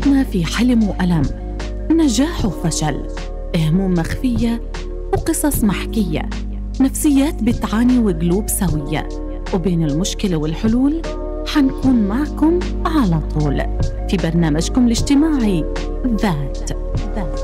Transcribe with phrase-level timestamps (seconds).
[0.00, 1.22] حياتنا في حلم وألم.
[1.90, 3.06] نجاح وفشل.
[3.56, 4.62] هموم مخفية
[5.12, 6.30] وقصص محكية.
[6.80, 9.08] نفسيات بتعاني وقلوب سوية.
[9.54, 11.02] وبين المشكلة والحلول
[11.46, 13.62] حنكون معكم على طول.
[14.08, 15.64] في برنامجكم الاجتماعي
[16.06, 16.72] ذات.
[17.16, 17.40] ذات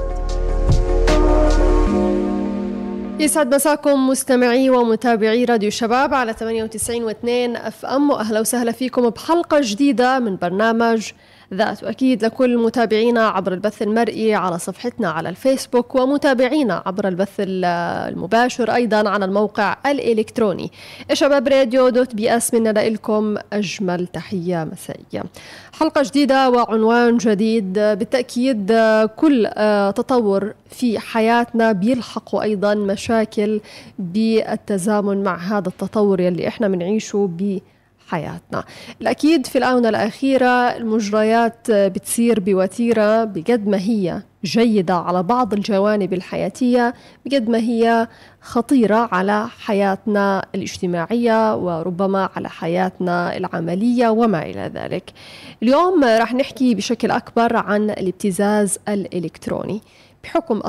[3.20, 7.26] يسعد مساكم مستمعي ومتابعي راديو شباب على 98 و2
[7.66, 8.10] FM.
[8.10, 11.10] وأهلا وسهلا فيكم بحلقة جديدة من برنامج
[11.54, 18.74] ذات وأكيد لكل متابعينا عبر البث المرئي على صفحتنا على الفيسبوك ومتابعينا عبر البث المباشر
[18.74, 20.72] أيضا على الموقع الإلكتروني.
[21.12, 25.24] شباب راديو dot ps منا لكم أجمل تحية مسائية.
[25.72, 27.72] حلقة جديدة وعنوان جديد.
[27.72, 28.72] بالتأكيد
[29.16, 29.48] كل
[29.96, 33.60] تطور في حياتنا بيلحق أيضا مشاكل
[33.98, 37.58] بالتزامن مع هذا التطور يلي إحنا بنعيشه ب
[38.06, 38.64] حياتنا.
[39.00, 46.94] الأكيد في الآونة الأخيرة المجريات بتصير بوتيرة بقد ما هي جيدة على بعض الجوانب الحياتية
[47.26, 48.08] بقد ما هي
[48.40, 55.12] خطيرة على حياتنا الاجتماعية وربما على حياتنا العملية وما إلى ذلك.
[55.62, 59.80] اليوم راح نحكي بشكل أكبر عن الابتزاز الإلكتروني.
[60.26, 60.60] بحكم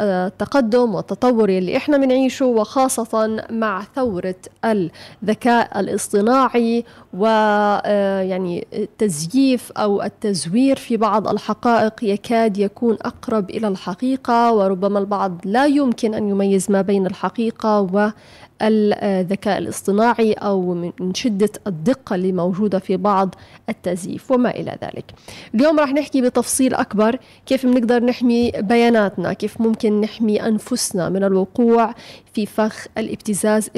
[0.00, 10.96] التقدم والتطور اللي إحنا بنعيشه وخاصة مع ثورة الذكاء الاصطناعي ويعني التزييف أو التزوير في
[10.96, 17.06] بعض الحقائق يكاد يكون أقرب إلى الحقيقة وربما البعض لا يمكن أن يميز ما بين
[17.06, 18.10] الحقيقة و
[18.62, 23.34] الذكاء الاصطناعي أو من شدة الدقة اللي موجودة في بعض
[23.68, 25.04] التزييف وما إلى ذلك.
[25.54, 31.94] اليوم راح نحكي بتفصيل أكبر كيف بنقدر نحمي بياناتنا، كيف ممكن نحمي أنفسنا من الوقوع
[32.36, 33.70] في فخ الابتزاز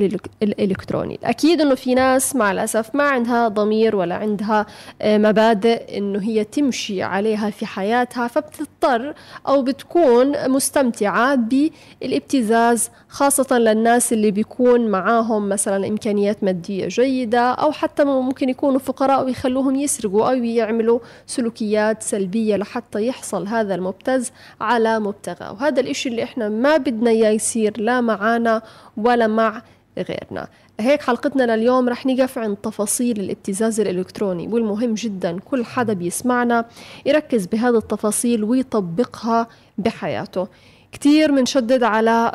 [0.43, 1.19] الإلكتروني.
[1.25, 4.67] أكيد إنه في ناس مع الأسف ما عندها ضمير ولا عندها
[5.05, 9.15] مبادئ إنه هي تمشي عليها في حياتها فبتضطر
[9.49, 17.73] أو بتكون مستمتعة بالابتزاز خاصة للناس اللي بيكون يكون معاهم مثلا إمكانيات مادية جيدة أو
[17.73, 24.99] حتى ممكن يكونوا فقراء ويخلوهم يسرقوا أو يعملوا سلوكيات سلبية لحتى يحصل هذا المبتز على
[24.99, 28.48] مبتغى وهذا الإشي اللي إحنا ما بدنا إياه يصير لا معانا
[28.97, 29.63] ولا مع
[29.99, 30.49] غيرنا.
[30.81, 36.65] هيك حلقتنا لليوم رح نقف عند تفاصيل الابتزاز الإلكتروني والمهم جدا كل حدا بيسمعنا
[37.07, 39.47] يركز بهذه التفاصيل ويطبقها
[39.79, 40.49] بحياته.
[40.93, 42.33] كتير منشدد على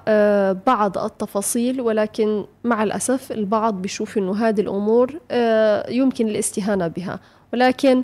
[0.65, 5.19] بعض التفاصيل ولكن مع الأسف البعض بيشوف أنه هذه الأمور
[5.89, 7.19] يمكن الاستهانة بها.
[7.53, 8.03] ولكن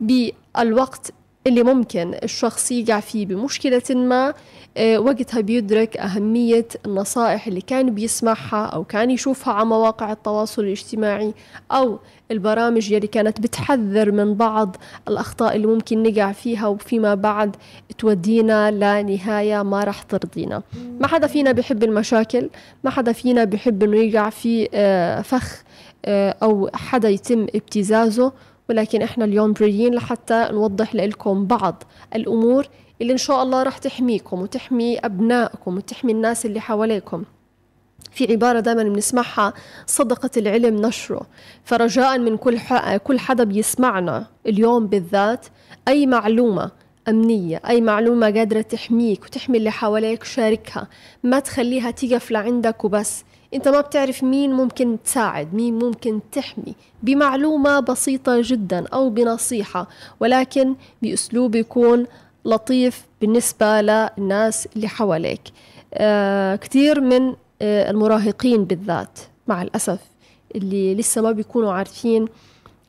[0.00, 1.12] بالوقت
[1.46, 4.34] اللي ممكن الشخص يقع فيه بمشكلة ما
[4.78, 11.34] وقتها بيدرك أهمية النصائح اللي كان بيسمعها أو كان يشوفها على مواقع التواصل الاجتماعي
[11.72, 11.98] أو
[12.30, 14.76] البرامج يلي كانت بتحذر من بعض
[15.08, 17.56] الأخطاء اللي ممكن نقع فيها وفيما بعد
[17.98, 20.62] تودينا لنهاية ما راح ترضينا.
[21.00, 22.50] ما حدا فينا بيحب المشاكل
[22.84, 24.68] ما حدا فينا بيحب إنه يقع في
[25.24, 25.62] فخ
[26.42, 28.32] أو حدا يتم ابتزازه.
[28.70, 31.82] ولكن إحنا اليوم جايين لحتى نوضح لكم بعض
[32.14, 32.66] الأمور
[33.02, 37.24] اللي إن شاء الله راح تحميكم وتحمي أبنائكم وتحمي الناس اللي حواليكم.
[38.12, 39.52] في عبارة دائما بنسمعها
[39.86, 41.26] صدقة العلم نشره.
[41.64, 42.58] فرجاء من كل
[43.04, 45.46] كل حدا بيسمعنا اليوم بالذات
[45.88, 46.70] أي معلومة
[47.08, 50.88] أمنية أي معلومة قادرة تحميك وتحمي اللي حواليك شاركها.
[51.22, 53.24] ما تخليها تقف لعندك وبس.
[53.54, 59.88] انت ما بتعرف مين ممكن تساعد مين ممكن تحمي بمعلومة بسيطة جدا أو بنصيحة
[60.20, 62.06] ولكن بأسلوب يكون
[62.44, 65.40] لطيف بالنسبة للناس اللي حواليك.
[65.94, 69.98] آه كتير من آه المراهقين بالذات مع الأسف
[70.54, 72.28] اللي لسه ما بيكونوا عارفين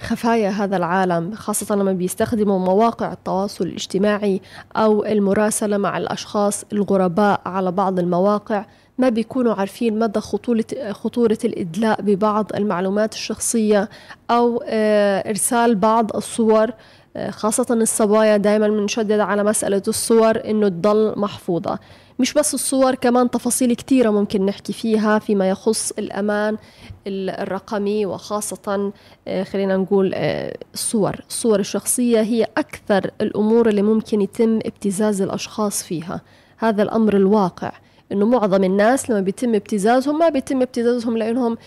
[0.02, 4.42] خفايا هذا العالم خاصة لما بيستخدموا مواقع التواصل الاجتماعي
[4.76, 8.66] أو المراسلة مع الأشخاص الغرباء على بعض المواقع.
[8.98, 13.90] ما بيكونوا عارفين مدى خطورة, خطورة الإدلاء ببعض المعلومات الشخصية
[14.32, 14.64] أو
[15.28, 16.72] إرسال بعض الصور
[17.30, 21.80] خاصة الصبايا دائما بنشدد على مسألة الصور إنه تضل محفوظة.
[22.20, 26.58] مش بس الصور كمان تفاصيل كتيرة ممكن نحكي فيها فيما يخص الأمان
[27.08, 28.92] الرقمي وخاصة
[29.44, 30.12] خلينا نقول
[30.74, 31.16] الصور.
[31.30, 36.22] الصور الشخصية هي أكثر الأمور اللي ممكن يتم ابتزاز الأشخاص فيها.
[36.58, 37.72] هذا الأمر الواقع.
[38.12, 41.58] إنه معظم الناس لما بيتم ابتزازهم ما بيتم ابتزازهم لإنهم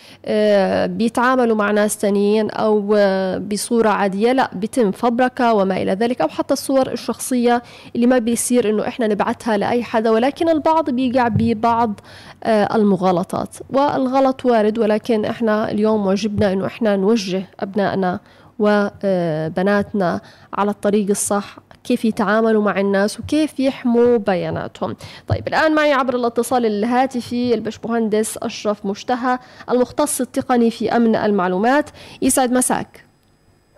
[0.97, 2.97] بيتعاملوا مع ناس تانيين أو
[3.39, 7.63] بصورة عادية لا بيتم فبركة وما إلى ذلك أو حتى الصور الشخصية
[7.97, 12.01] اللي ما بيصير إنه إحنا نبعتها لأي حدا ولكن البعض بيقع ببعض
[12.47, 13.57] المغالطات.
[13.71, 18.21] والغلط وارد ولكن إحنا اليوم واجبنا إنه إحنا نوجه أبنائنا
[18.59, 20.21] وبناتنا
[20.55, 24.97] على الطريق الصح كيف يتعاملوا مع الناس وكيف يحموا بياناتهم.
[25.29, 29.39] طيب الآن معي عبر الاتصال الهاتفي البشمهندس أشرف مشتهى
[29.71, 31.91] المختص التقني في أمن المعلومات.
[32.23, 33.05] يسعد مساك.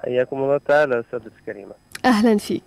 [0.05, 1.73] حياكم الله تعالى أستاذ كريمة.
[2.07, 2.63] أهلا فيك.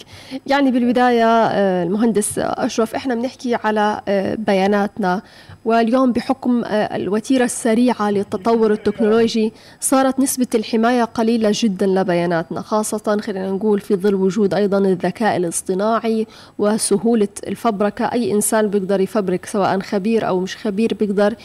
[0.48, 5.22] يعني بالبداية آه، المهندس أشرف إحنا بنحكي على آه، بياناتنا.
[5.66, 13.52] واليوم بحكم آه، الوتيرة السريعة للتطور التكنولوجي صارت نسبة الحماية قليلة جدا لبياناتنا خاصة خلينا
[13.52, 16.28] نقول في ظل وجود أيضا الذكاء الاصطناعي
[16.58, 18.06] وسهولة الفبركة.
[18.06, 21.36] أي إنسان بيقدر يفبرك سواء خبير أو مش خبير بيقدر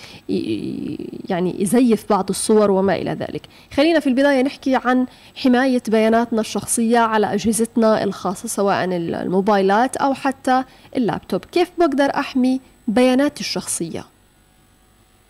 [1.28, 3.42] يعني يزيف بعض الصور وما إلى ذلك.
[3.74, 5.06] خلينا في البداية نحكي عن
[5.36, 10.64] حماية بياناتنا الشخصية على أجهزتنا الخاصة سواء الموبايلات أو حتى
[10.96, 11.44] اللابتوب.
[11.44, 14.04] كيف بقدر أحمي بياناتي الشخصية؟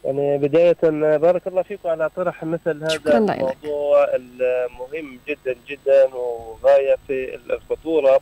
[0.05, 0.77] يعني بداية
[1.17, 8.21] بارك الله فيكم على طرح مثل هذا الموضوع المهم جدا جدا وغاية في الخطورة.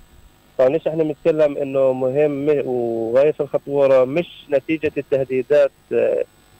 [0.58, 5.70] فليش إحنا بنتكلم إنه مهم وغاية في الخطورة؟ مش نتيجة التهديدات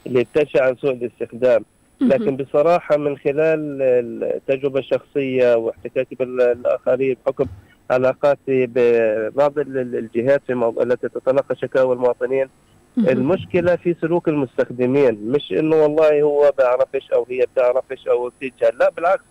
[0.05, 1.65] اللي بتنشأ عن سوء الاستخدام.
[2.09, 3.81] لكن بصراحة من خلال
[4.23, 7.45] التجربة الشخصية واحتكاكي بالآخرين بحكم
[7.91, 12.49] علاقاتي ببعض الجهات في موضوع التي تتلقى شكاوى المواطنين
[12.97, 18.89] المشكلة في سلوك المستخدمين مش إنه والله هو بيعرفش أو هي بتعرفش أو بتجهل لا
[18.89, 19.23] بالعكس.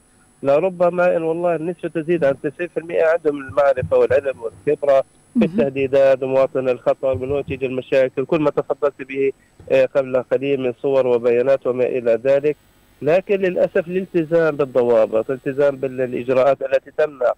[0.43, 5.05] لربما إن والله النسبة تزيد عن 90% عندهم المعرفة والعلم والخبرة
[5.39, 9.33] في التهديدات ومواطن الخطر من وين تيجي المشاكل كل ما تفضلت به
[9.71, 12.57] آه، قبل قليل من صور وبيانات وما إلى ذلك.
[13.03, 17.33] لكن للأسف الالتزام بالضوابط الالتزام بالإجراءات التي تمنع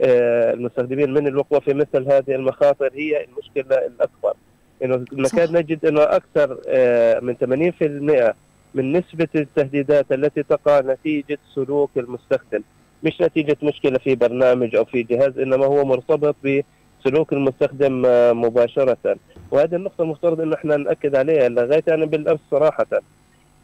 [0.00, 4.32] آه، المستخدمين من الوقوع في مثل هذه المخاطر هي المشكلة الأكبر.
[4.82, 8.34] إنه نكاد نجد إنه أكثر آه، من 80%
[8.74, 12.62] من نسبة التهديدات التي تقع نتيجة سلوك المستخدم.
[13.02, 16.60] مش نتيجة مشكلة في برنامج أو في جهاز إنما هو مرتبط ب
[17.04, 19.16] سلوك المستخدم آه، مباشرة.
[19.50, 21.48] وهذه النقطة المفترض إنه إحنا نأكد عليها.
[21.48, 22.86] لغاية أنا بالأمس صراحة.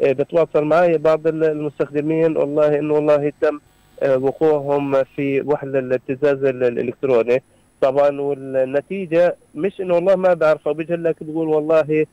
[0.02, 2.36] آه، بتواصل معي بعض المستخدمين.
[2.36, 3.60] والله إنه والله تم
[4.02, 7.42] آه، وقوعهم في وحل الابتزاز الإلكتروني.
[7.80, 12.06] طبعا والنتيجة مش إنه والله ما بعرف أو بيجي لك بيقول والله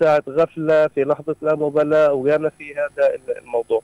[0.00, 3.82] ساعة غفلة في لحظة لا مبالاة وقعنا في هذا الموضوع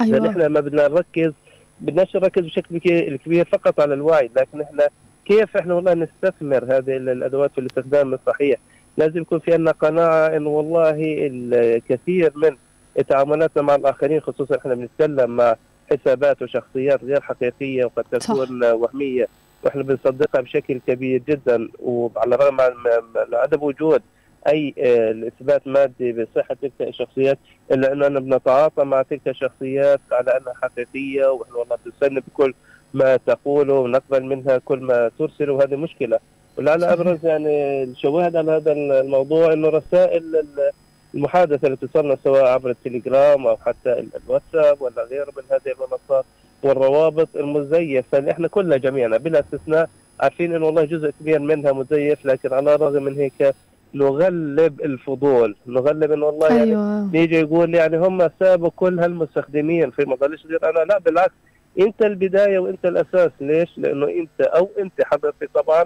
[0.00, 0.18] أيوة.
[0.18, 1.32] نحن ما بدنا نركز
[1.80, 2.78] بدناش نركز بشكل
[3.16, 4.88] كبير فقط على الوعي لكن إحنا
[5.24, 8.58] كيف إحنا والله نستثمر هذه الأدوات في الاستخدام الصحيح
[8.96, 12.56] لازم يكون في عندنا قناعة انه والله الكثير من
[13.08, 15.56] تعاملاتنا مع الآخرين خصوصا إحنا بنتكلم مع
[15.92, 18.72] حسابات وشخصيات غير حقيقية وقد تكون صح.
[18.74, 19.28] وهمية
[19.62, 24.02] وإحنا بنصدقها بشكل كبير جدا وعلى الرغم من عدم وجود
[24.46, 27.38] أي آه، اثبات مادي بصحة تلك الشخصيات
[27.72, 32.54] إلا أننا بنتعاطى مع تلك الشخصيات على أنها حقيقية وإحنا والله بنستنى بكل
[32.94, 36.18] ما تقوله ونقبل منها كل ما ترسله وهذه مشكلة.
[36.58, 40.44] ولعل أبرز يعني الشواهد على هذا الموضوع إنه رسائل
[41.14, 46.24] المحادثة اللي توصلنا سواء عبر التليجرام أو حتى الواتساب ولا غيره من هذه المنصات
[46.62, 52.26] والروابط المزيفة اللي إحنا كلنا جميعا بلا استثناء عارفين إنه والله جزء كبير منها مزيف
[52.26, 53.54] لكن على الرغم من هيك
[53.94, 56.80] نغلب الفضول نغلب إنه والله يعني أيوة.
[56.88, 61.34] يعني نيجي يقول يعني هم سابوا كل هالمستخدمين في مظلش غير أنا لا بالعكس
[61.80, 65.84] أنت البداية وأنت الأساس ليش؟ لأنه أنت أو أنت حضرتك طبعا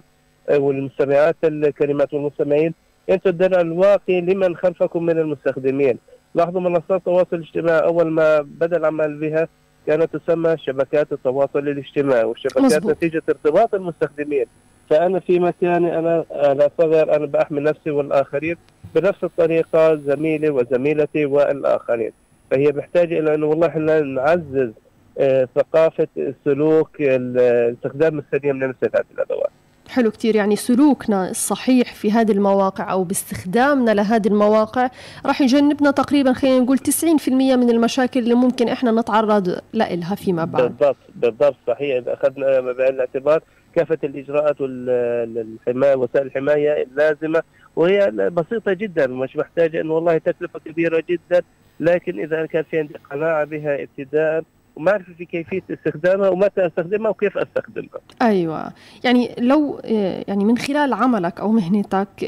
[0.51, 2.75] والمستمعات الكلمات والمستمعين
[3.11, 5.99] أنتم الدرع الواقي لمن خلفكم من المستخدمين
[6.35, 9.49] لاحظوا منصات التواصل الاجتماعي أول ما بدأ العمل بها
[9.87, 12.91] كانت تسمى شبكات التواصل الاجتماعي والشبكات مزبوط.
[12.91, 14.47] نتيجة ارتباط المستخدمين
[14.93, 18.57] فأنا في مكاني أنا لا صغير أنا باحمي نفسي والآخرين
[18.95, 22.13] بنفس الطريقة زميلي وزميلتي والآخرين.
[22.51, 24.71] فهي محتاجة إلى انه والله إحنا نعزز
[25.19, 26.09] آه، ثقافة
[26.45, 29.51] سلوك الاستخدام السليم لمثل هذه الأدوات.
[29.89, 30.37] حلو كتير.
[30.37, 34.89] يعني سلوكنا الصحيح في هذه المواقع أو باستخدامنا لهذه المواقع
[35.27, 40.63] راح يجنبنا تقريبا خلينا نقول 90% من المشاكل اللي ممكن إحنا نتعرض لها فيما بعد.
[40.63, 41.97] بالضبط بالضبط صحيح.
[41.97, 43.43] إذا أخذنا بعين الاعتبار
[43.75, 47.43] كافة الإجراءات والحماية وسائل الحماية اللازمة
[47.77, 51.43] وهي بسيطة جدا مش محتاجة أنه والله تكلفة كبيرة جدا
[51.81, 54.43] لكن إذا كان في عندي قناعة بها ابتداء
[54.77, 58.01] ومعرفة في كيفية استخدامها ومتى أستخدمها وكيف أستخدمها.
[58.23, 58.73] أيوه،
[59.05, 59.81] يعني لو
[60.29, 62.25] يعني من خلال عملك أو مهنتك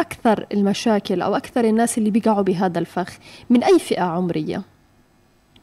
[0.00, 3.18] أكثر المشاكل أو أكثر الناس اللي بيقعوا بهذا الفخ
[3.50, 4.62] من أي فئة عمرية؟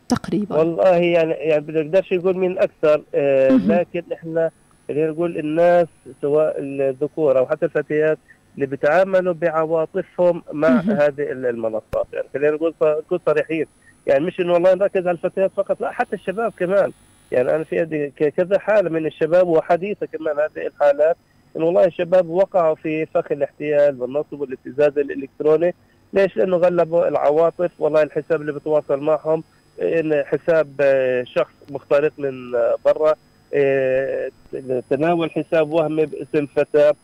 [0.10, 0.56] تقريبا.
[0.58, 4.51] والله يعني يعني بنقدرش نقول من أكثر آه لكن إحنا
[4.94, 5.88] خلينا نقول الناس
[6.22, 8.18] سواء الذكور أو حتى الفتيات
[8.56, 12.08] اللي بيتعاملوا بعواطفهم مع هذه المنصات.
[12.14, 13.66] يعني خلينا نقول نكون صريحين.
[14.08, 16.92] يعني مش إنه والله نركز على الفتيات فقط لا حتى الشباب كمان.
[17.32, 21.18] يعني أنا في عندي كذا حالة من الشباب وحديثة كمان هذه الحالات
[21.56, 25.74] إنه والله الشباب وقعوا في فخ الاحتيال والنصب والابتزاز الإلكتروني.
[26.14, 27.72] ليش؟ لأنه غلبوا العواطف.
[27.80, 29.44] والله الحساب اللي بتواصل معهم
[29.82, 33.16] إن حساب آه، شخص مختلط من آه، برا
[34.89, 36.96] تناول حساب وهمي باسم فتاة.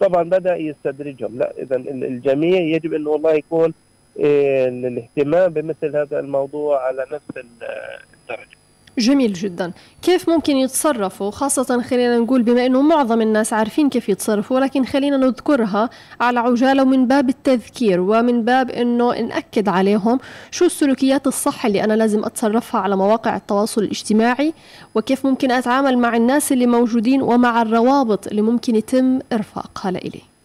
[0.00, 1.38] طبعا بدأ يستدرجهم.
[1.38, 3.74] لا اذا الجميع يجب إنه والله يكون
[4.18, 8.55] الاهتمام بمثل هذا الموضوع على نفس الدرجة.
[8.98, 9.72] جميل جدا.
[10.02, 15.16] كيف ممكن يتصرفوا خاصة خلينا نقول بما أنه معظم الناس عارفين كيف يتصرفوا ولكن خلينا
[15.16, 21.84] نذكرها على عجالة من باب التذكير ومن باب أنه نأكد عليهم شو السلوكيات الصح اللي
[21.84, 24.54] أنا لازم أتصرفها على مواقع التواصل الاجتماعي
[24.94, 30.35] وكيف ممكن أتعامل مع الناس اللي موجودين ومع الروابط اللي ممكن يتم إرفاقها لإلي.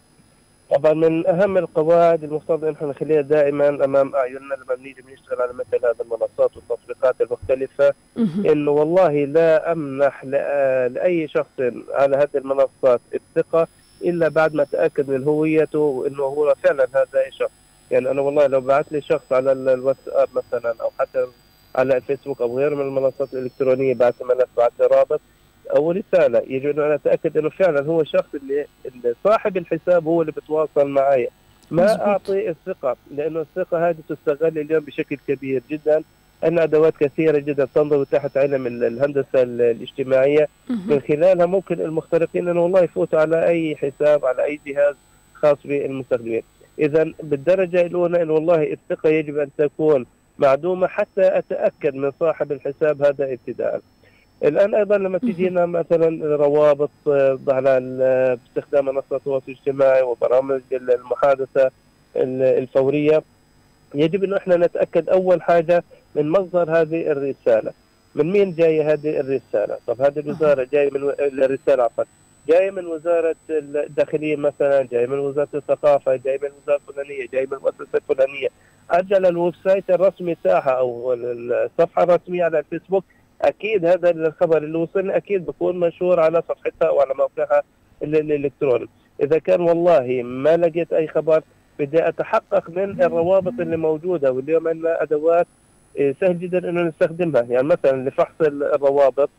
[0.71, 5.53] طبعا من أهم القواعد المفترض أن إحنا نخليها دائما أمام أعيننا لما بنيجي بنشتغل على
[5.53, 7.93] مثل هذه المنصات والتطبيقات المختلفة.
[8.51, 11.59] انه والله لا أمنح لأي شخص
[11.93, 13.67] على هذه المنصات الثقة
[14.01, 17.51] إلا بعد ما اتاكد من هويته وإنه هو فعلا هذا شخص.
[17.91, 21.25] يعني أنا والله لو بعث لي شخص على الواتساب مثلا أو حتى
[21.75, 25.21] على الفيسبوك أو غيره من المنصات الإلكترونية بعث ملف بعث رابط
[25.75, 30.31] أو رسالة يجب أن أتأكد إنه فعلا هو الشخص اللي, اللي صاحب الحساب هو اللي
[30.31, 31.29] بتواصل معي.
[31.71, 32.01] ما مزبوط.
[32.01, 36.03] أعطي الثقة لأنه الثقة هذه تستغل اليوم بشكل كبير جدا.
[36.43, 40.47] أن أدوات كثيرة جدا تنضوي تحت علم الهندسة الاجتماعية.
[40.69, 44.95] من خلالها ممكن المخترقين انه والله يفوتوا على أي حساب على أي جهاز
[45.33, 46.43] خاص بالمستخدمين.
[46.79, 50.05] اذا بالدرجة الأولى انه والله الثقة يجب أن تكون
[50.39, 53.81] معدومة حتى أتأكد من صاحب الحساب هذا ابتداء
[54.43, 57.79] الآن أيضا لما تجينا مثلا روابط آه، على
[58.55, 61.71] باستخدام منصات التواصل الاجتماعي وبرامج المحادثة
[62.15, 63.23] الفورية
[63.95, 65.83] يجب إنه إحنا نتأكد أول حاجة
[66.15, 67.71] من مصدر هذه الرسالة.
[68.15, 72.03] من مين جاية هذه الرسالة؟ طب هذه الوزارة جاية من الرسالة عفوا
[72.47, 77.53] جاية من وزارة الداخلية مثلا جاية من وزارة الثقافة جاية من وزارة فلانيه جاية من
[77.53, 78.47] المؤسسه الفلانية.
[78.91, 83.03] أجل ال website الرسمي تاعها أو الصفحة الرسمية على الفيسبوك
[83.41, 87.63] أكيد هذا الخبر اللي وصلني أكيد بكون منشور على صفحتها وعلى موقعها
[88.03, 88.87] الإلكتروني.
[89.23, 91.41] إذا كان والله ما لقيت أي خبر
[91.79, 95.47] بدي أتحقق من الروابط اللي موجودة واليوم عندنا أدوات
[95.97, 97.41] إيه، سهل جدا إنه نستخدمها.
[97.41, 99.29] يعني مثلا لفحص الروابط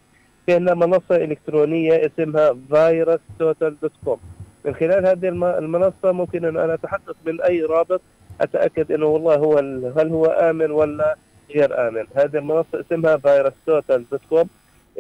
[0.47, 4.18] في عندنا منصة إلكترونية اسمها VirusTotal dot com
[4.64, 5.28] من خلال هذه
[5.59, 8.00] المنصة ممكن ان أنا أتحقق من أي رابط
[8.40, 9.59] أتأكد إنه والله هو
[9.99, 11.16] هل هو آمن ولا
[11.50, 12.04] غير آمن.
[12.14, 14.49] هذه المنصة اسمها VirusTotal dot com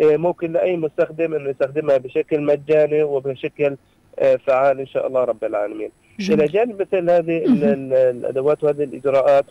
[0.00, 3.76] ممكن لأي مستخدم إنه يستخدمها بشكل مجاني وبشكل
[4.18, 5.90] آه، فعال إن شاء الله رب العالمين.
[6.20, 7.44] إلى جانب مثل هذه
[8.10, 9.44] الأدوات وهذه الإجراءات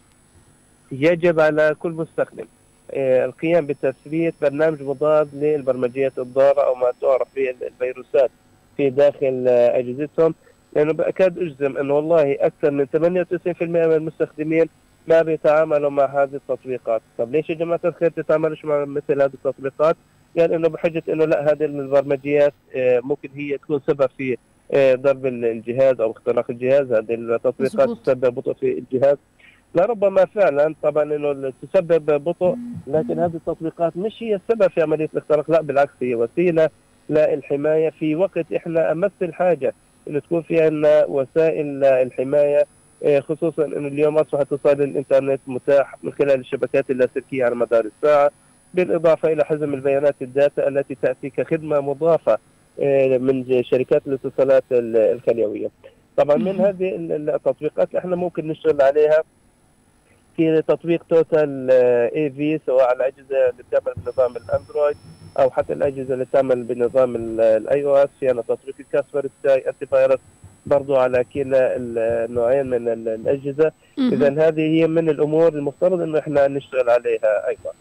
[0.92, 2.46] يجب على كل مستخدم
[2.92, 8.32] آه، القيام بتثبيت برنامج مضاد للبرمجيات الضارة أو ما تعرف بالفيروسات
[8.78, 10.34] في داخل آه، أجهزتهم.
[10.74, 14.70] لأنه بأكاد أجزم إنه والله أكثر من 98% من المستخدمين
[15.08, 17.02] ما بيتعاملوا مع هذه التطبيقات.
[17.18, 19.96] طب ليش يا جماعة الخير تتعاملوش مع مثل هذه التطبيقات؟
[20.36, 24.38] يعني إنه بحجة إنه لا هذه البرمجيات آه، ممكن هي تكون سبب في
[24.74, 26.92] آه، ضرب الجهاز أو اختراق الجهاز.
[26.94, 29.18] هذه التطبيقات تسبب بطء في الجهاز.
[29.76, 35.52] لربما فعلا طبعا إنه تسبب بطء لكن هذه التطبيقات مش هي السبب في عملية الاختراق
[35.52, 36.70] لا بالعكس هي وسيلة
[37.10, 39.74] للحمايه في وقت إحنا أمس الحاجة
[40.08, 42.66] انه تكون في عندنا وسائل الحماية
[43.06, 48.32] خصوصا إنه اليوم اصبح اتصال الإنترنت متاح من خلال الشبكات اللاسلكية على مدار الساعة
[48.74, 52.38] بالإضافة إلى حجم البيانات الداتا التي تأتي كخدمة مضافة
[52.80, 55.70] إيه، من شركات الاتصالات الخليوية.
[56.18, 59.24] طبعا من هذه التطبيقات إحنا ممكن نشتغل عليها
[60.38, 61.72] في تطبيق Total
[62.16, 64.98] AV سواء على الأجهزة اللي بتعمل بنظام الأندرويد
[65.40, 70.20] أو حتى الأجهزة اللي تعمل بنظام ال iOS في تطبيق ال Kaspersky antivirus
[70.66, 73.72] برضو على كلا النوعين من الأجهزة.
[73.98, 77.72] إذا هذه هي من الأمور المفترض أنه إحنا نشتغل عليها أيضا.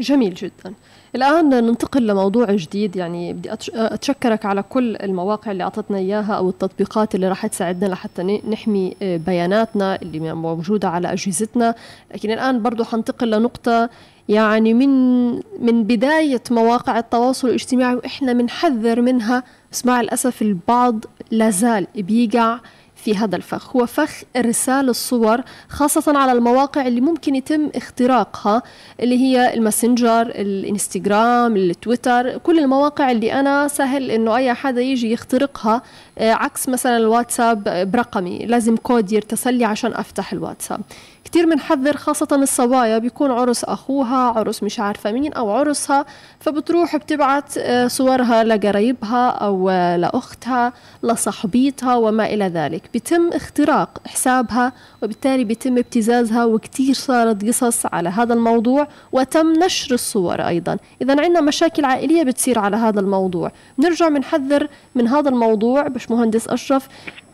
[0.00, 0.74] جميل جدا.
[1.14, 2.96] الآن ننتقل لموضوع جديد.
[2.96, 8.40] يعني بدي أتشكرك على كل المواقع اللي أعطتنا إياها أو التطبيقات اللي راح تساعدنا لحتى
[8.50, 11.74] نحمي بياناتنا اللي موجودة على أجهزتنا.
[12.14, 13.90] لكن الآن برضو حنتقل لنقطة
[14.28, 15.30] يعني من
[15.60, 22.58] من بداية مواقع التواصل الاجتماعي وإحنا بنحذر منها بس مع الأسف البعض لازال بيقع
[22.96, 23.76] في هذا الفخ.
[23.76, 28.62] هو فخ إرسال الصور خاصة على المواقع اللي ممكن يتم اختراقها
[29.00, 35.82] اللي هي الماسنجر الإنستغرام التويتر كل المواقع اللي أنا سهل إنه أي حدا يجي يخترقها
[36.18, 38.38] آه، عكس مثلا الواتساب برقمي.
[38.38, 40.80] لازم كود يرتسل لي عشان أفتح الواتساب.
[41.24, 46.06] كتير بنحذر خاصة الصبايا بيكون عرس أخوها عرس مش عارفة مين أو عرسها
[46.40, 50.72] فبتروح بتبعت آه، صورها لقرايبها أو آه، لأختها
[51.02, 52.82] لصحبيتها وما إلى ذلك.
[52.92, 54.72] بيتم اختراق حسابها
[55.02, 60.76] وبالتالي بيتم ابتزازها وكتير صارت قصص على هذا الموضوع وتم نشر الصور أيضا.
[61.02, 63.52] إذا عندنا مشاكل عائلية بتصير على هذا الموضوع.
[63.78, 65.88] بنرجع بنحذر من هذا الموضوع.
[65.88, 66.88] باش مهندس أشرف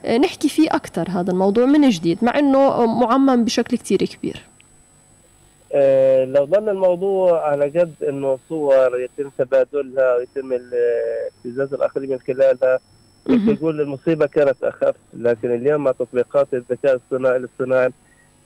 [0.08, 4.42] نحكي فيه أكثر هذا الموضوع من جديد مع أنه معمم بشكل كتير كبير.
[5.72, 10.58] أه لو ظل الموضوع على قد إنه صور يتم تبادلها ويتم
[11.44, 12.78] ابتزاز الآخرين من خلالها
[13.28, 17.90] يقول المصيبة كانت أخف لكن اليوم مع تطبيقات الذكاء الصناعي الاصطناعي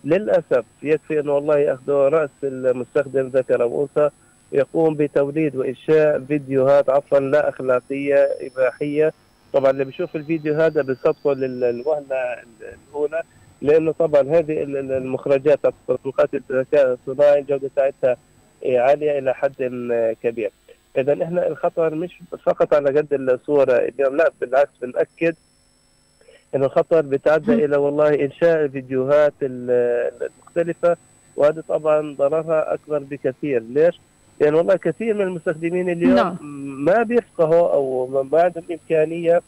[0.04, 4.10] للأسف يكفي إنه والله يأخذوا رأس المستخدم ذكر أو أنثى
[4.52, 9.12] يقوم بتوليد وإنشاء فيديوهات عفوا لا أخلاقية إباحية
[9.52, 12.42] طبعا اللي بيشوف الفيديو هذا بيصدقه للوهلة
[12.88, 13.22] الأولى
[13.62, 18.16] لأنه طبعا هذه المخرجات تطبيقات الذكاء الصناعي الجودة بتاعتها
[18.64, 19.54] عالية إلى حد
[20.22, 20.50] كبير.
[20.98, 25.34] اذا إحنا الخطر مش فقط على قد الصورة اليوم لا بالعكس بنأكد
[26.54, 30.96] إنه الخطر بيتعدى إلى والله إنشاء الفيديوهات المختلفة
[31.36, 34.00] وهذا طبعا ضررها أكبر بكثير، ليش؟
[34.40, 36.36] لأن والله كثير من المستخدمين اليوم نعم.
[36.84, 39.42] ما بيفقهوا أو ما عندهم إمكانية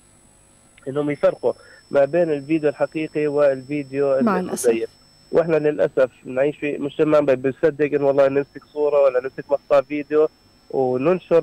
[0.88, 1.52] إنهم يفرقوا
[1.90, 4.90] ما بين الفيديو الحقيقي والفيديو المزيف
[5.32, 10.28] وإحنا للأسف نعيش في مجتمع بيصدق انه والله نمسك صورة ولا نمسك مقطع فيديو
[10.70, 11.42] وننشر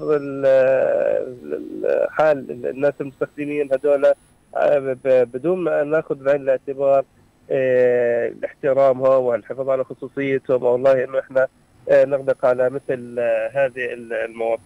[2.10, 4.14] حال الناس المستخدمين هذول
[4.56, 7.04] آه، بدون ما ناخذ بعين الاعتبار
[7.52, 10.64] آه احترامهم والحفاظ على خصوصيتهم.
[10.64, 11.48] والله إنه إحنا
[11.90, 14.66] آه نغدق على مثل آه هذه المواضيع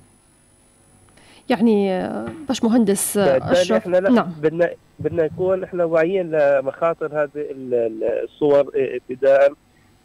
[1.49, 2.09] يعني
[2.47, 3.87] باش مهندس أشرف.
[3.87, 4.33] نعم.
[4.41, 9.53] بدنا بدنا نكون إحنا واعيين لمخاطر هذه الصور ابتداء.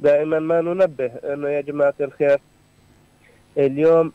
[0.01, 2.39] دائما ما ننبه أنه يا جماعة الخير
[3.59, 4.13] اليوم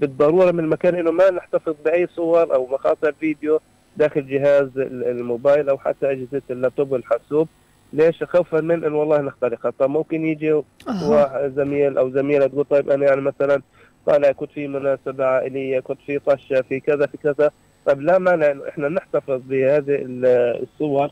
[0.00, 3.60] بالضرورة من المكان إنه ما نحتفظ بأي صور أو مقاطع فيديو
[3.96, 7.48] داخل جهاز الموبايل أو حتى أجهزة اللابتوب والحاسوب.
[7.96, 11.48] ليش خوفا من انه والله نخترقها طب ممكن يجي أه.
[11.48, 13.62] زميل أو زميلة تقول طيب أنا يعني مثلا
[14.06, 17.50] طالع كنت في مناسبة عائلية كنت في طشة في كذا في كذا.
[17.86, 19.98] طيب لا مانع انه إحنا نحتفظ بهذه
[20.62, 21.10] الصور.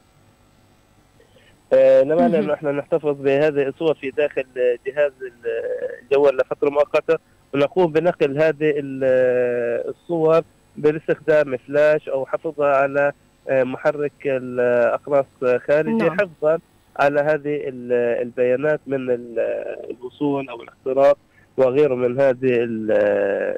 [1.73, 4.44] لا مانع انه إحنا نحتفظ بهذه الصور في داخل
[4.87, 5.12] جهاز
[6.03, 7.18] الجوال لفترة مؤقتة؟
[7.55, 8.75] ونقوم بنقل هذه
[9.88, 10.42] الصور
[10.77, 13.12] باستخدام فلاش أو حفظها على
[13.49, 15.27] آه، محرك الأقراص
[15.68, 16.20] خارجي نعم.
[16.20, 16.59] حفظا.
[16.96, 17.61] على هذه
[18.22, 19.11] البيانات من
[19.90, 21.18] الوصول أو الاختراق
[21.57, 22.38] وغيره من هذه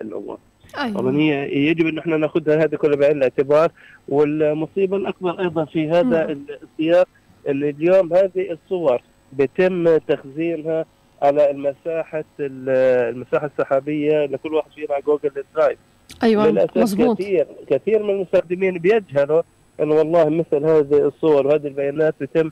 [0.02, 0.38] الأمور.
[0.78, 0.98] أيوة.
[0.98, 3.70] طبعا هي يجب أن إحنا نأخذها هذه كلها بعين الاعتبار
[4.08, 6.46] والمصيبة الأكبر أيضا في هذا مم.
[6.62, 7.08] السياق
[7.48, 9.00] إن اليوم هذه الصور
[9.32, 10.84] بيتم تخزينها
[11.22, 15.78] على المساحة المساحة السحابية لكل واحد فينا على جوجل Drive
[16.22, 17.18] أيوه للأسف مزبوط.
[17.18, 19.42] كثير كثير من المستخدمين بيجهلوا
[19.80, 22.50] انه والله مثل هذه الصور وهذه البيانات بيتم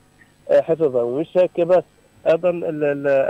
[0.51, 1.03] حفظها.
[1.03, 1.83] ومش هيك بس
[2.27, 2.61] أيضا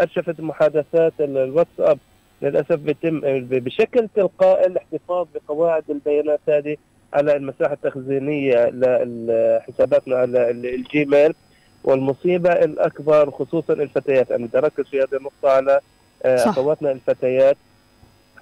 [0.01, 1.99] ارشفه محادثات الواتساب.
[2.41, 6.77] للأسف بيتم بشكل تلقائي الاحتفاظ بقواعد البيانات هذه
[7.13, 11.33] على المساحة التخزينية لحساباتنا على الجيميل.
[11.83, 14.31] والمصيبة الأكبر خصوصا الفتيات.
[14.31, 15.79] أنا بدي اركز في هذه النقطة على
[16.25, 17.57] آه، أخواتنا الفتيات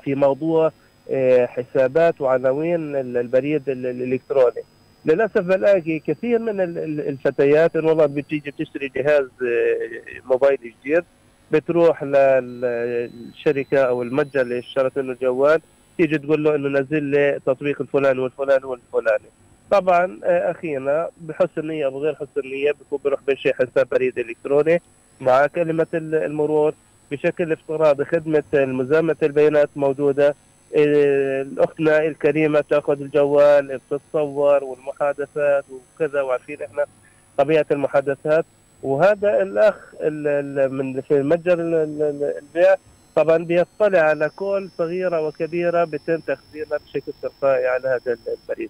[0.03, 0.71] في موضوع
[1.11, 4.61] آه، حسابات وعناوين البريد الإلكتروني.
[5.05, 6.59] للأسف بلاقي كثير من
[6.99, 11.03] الفتيات انه والله بتيجي بتشتري جهاز آه، موبايل جديد
[11.51, 15.61] بتروح للشركة أو المتجر اللي اشترت منه الجوال
[15.97, 19.25] تيجي تقول له إنه نزل لي تطبيق الفلاني والفلاني والفلاني.
[19.71, 24.81] طبعا آه، اخينا بحسن نيه أو غير حسن نيه بيكون بيروح بشيء حساب بريد إلكتروني
[25.21, 26.73] مع كلمة المرور
[27.11, 30.35] بشكل افتراضي خدمة مزامه البيانات موجودة.
[31.57, 36.85] اختنا الكريمة تأخذ الجوال بتتصور والمحادثات وكذا وعارفين إحنا
[37.37, 38.45] طبيعة المحادثات.
[38.83, 39.75] وهذا الأخ
[40.71, 42.75] من في متجر البيع
[43.15, 48.69] طبعا بيطلع على كل صغيرة وكبيرة بتم تخزينها بشكل تلقائي على هذا البريد.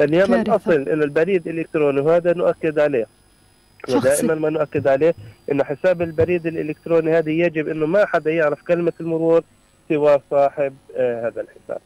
[0.00, 3.06] اليوم الأصل إنه البريد الإلكتروني وهذا نؤكد عليه.
[3.88, 5.14] ودائما ما نؤكد عليه
[5.52, 9.42] إنه حساب البريد الإلكتروني هذا يجب إنه ما حدا يعرف كلمة المرور
[9.92, 11.80] سوى صاحب آه هذا الحساب.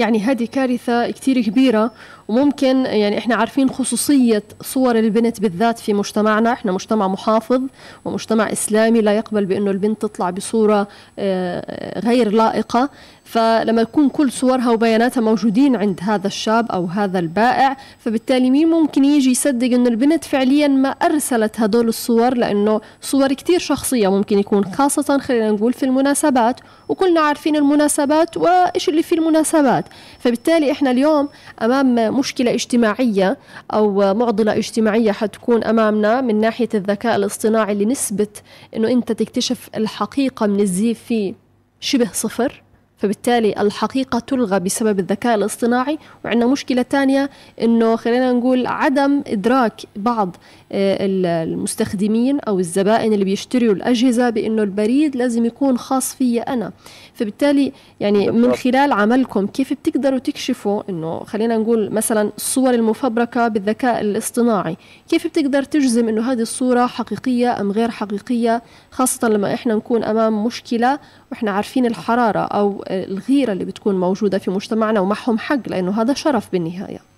[0.00, 1.90] يعني هذه كارثة كتير كبيرة
[2.28, 6.52] وممكن يعني إحنا عارفين خصوصية صور البنت بالذات في مجتمعنا.
[6.52, 7.62] إحنا مجتمع محافظ
[8.04, 12.90] ومجتمع إسلامي لا يقبل بأنه البنت تطلع بصورة آه، غير لائقة.
[13.24, 19.04] فلما يكون كل صورها وبياناتها موجودين عند هذا الشاب أو هذا البائع فبالتالي مين ممكن
[19.04, 24.64] يجي يصدق إنه البنت فعليا ما أرسلت هدول الصور؟ لأنه صور كتير شخصية ممكن يكون
[24.64, 26.60] خاصة خلينا نقول في المناسبات.
[26.88, 29.84] وكلنا عارفين المناسبات وإيش اللي في المناسبات.
[30.18, 31.28] فبالتالي إحنا اليوم
[31.62, 33.38] أمام مشكلة اجتماعية
[33.72, 38.28] أو معضلة اجتماعية حتكون أمامنا من ناحية الذكاء الاصطناعي اللي نسبه
[38.76, 41.34] إنه أنت تكتشف الحقيقة من الزيف فيه
[41.80, 42.62] شبه صفر.
[42.96, 45.98] فبالتالي الحقيقة تلغى بسبب الذكاء الاصطناعي.
[46.24, 47.30] وعندنا مشكلة تانية
[47.62, 50.36] أنه خلينا نقول عدم إدراك بعض
[50.72, 50.96] آه،
[51.44, 56.72] المستخدمين أو الزبائن اللي بيشتروا الأجهزة بأنه البريد لازم يكون خاص في أنا.
[57.20, 64.00] فبالتالي يعني من خلال عملكم كيف بتقدروا تكشفوا أنه خلينا نقول مثلا الصور المفبركة بالذكاء
[64.00, 64.76] الاصطناعي؟
[65.08, 70.44] كيف بتقدر تجزم أنه هذه الصورة حقيقية أم غير حقيقية؟ خاصة لما إحنا نكون أمام
[70.44, 70.98] مشكلة
[71.30, 76.52] وإحنا عارفين الحرارة أو الغيرة اللي بتكون موجودة في مجتمعنا ومعهم حق لأنه هذا شرف
[76.52, 77.09] بالنهاية.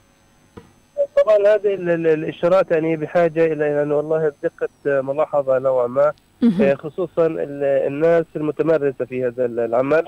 [1.17, 1.75] طبعا هذه
[2.15, 6.13] الإشارات يعني بحاجة إلى أنه والله دقة ملاحظة نوعا ما.
[6.61, 7.27] آه، خصوصا
[7.87, 10.05] الناس المتمرسة في هذا العمل.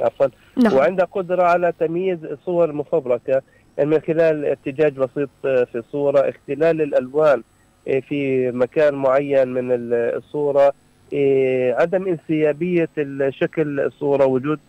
[0.00, 0.26] عفوا.
[0.56, 0.74] نعم.
[0.74, 3.42] وعندها قدرة على تمييز الصور المفبركه
[3.78, 7.42] يعني من خلال ارتجاج بسيط في الصورة اختلال الألوان
[7.88, 10.72] آه، في مكان معين من الصورة
[11.14, 12.88] آه، عدم انسيابية
[13.28, 14.60] شكل الصورة وجود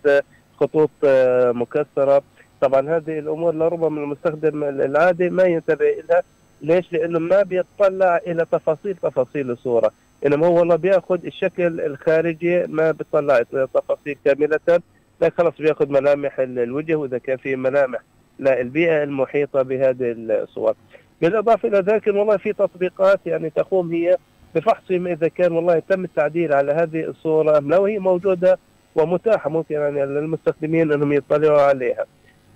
[0.60, 0.92] خطوط
[1.56, 2.24] مكسرة.
[2.62, 6.24] طبعا هذه الأمور لربما المستخدم العادي ما ينتبه لها
[6.62, 9.92] ليش؟ لأنه ما بيطلع إلى تفاصيل تفاصيل الصورة.
[10.26, 13.42] إنما هو والله بيأخذ الشكل الخارجي ما بيطلع
[13.74, 14.82] تفاصيل كاملة.
[15.22, 18.00] لا خلص بيأخذ ملامح الوجه وإذا كان في ملامح
[18.40, 20.74] لا البيئة المحيطة بهذه الصور.
[21.22, 24.18] بالإضافة إلى ذلك والله في تطبيقات يعني تقوم هي
[24.56, 28.58] بفحص إذا كان والله تم التعديل على هذه الصورة لو هي موجودة
[28.96, 29.50] ومتاحة.
[29.50, 32.06] ممكن يعني للمستخدمين أنهم يطلعوا عليها.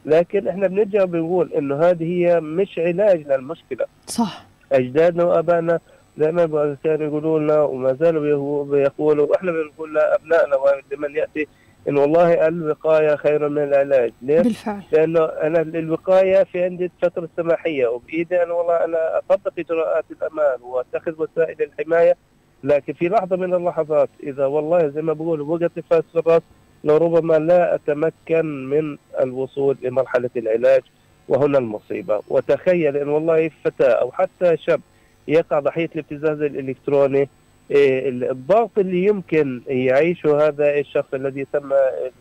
[0.06, 3.86] لكن إحنا بنرجع بنقول إنه هذه هي مش علاج للمشكلة.
[4.08, 4.46] صح.
[4.72, 5.80] أجدادنا وأبائنا
[6.18, 8.22] دائما كانوا يقولوا لنا وما زالوا
[8.64, 10.56] بيقولوا وإحنا بنقول لأبنائنا
[10.92, 11.48] لمن يأتي
[11.90, 14.82] إن والله الوقاية خير من العلاج، ليش؟ بالفعل.
[14.92, 21.14] لأنه أنا الوقاية في عندي فترة سماحية وبإيدي أنا والله أنا أطبق إجراءات الأمان وأتخذ
[21.18, 22.16] وسائل الحماية
[22.64, 26.42] لكن في لحظة من اللحظات إذا والله زي ما بقول وقت فاس في الرأس
[26.84, 30.82] لربما لا أتمكن من الوصول لمرحلة العلاج
[31.28, 32.22] وهنا المصيبة.
[32.30, 34.82] وتخيل أن والله فتاة أو حتى شاب
[35.28, 37.30] يقع ضحية الابتزاز الإلكتروني
[37.72, 41.70] إيه، الضغط اللي يمكن يعيشه هذا الشخص الذي تم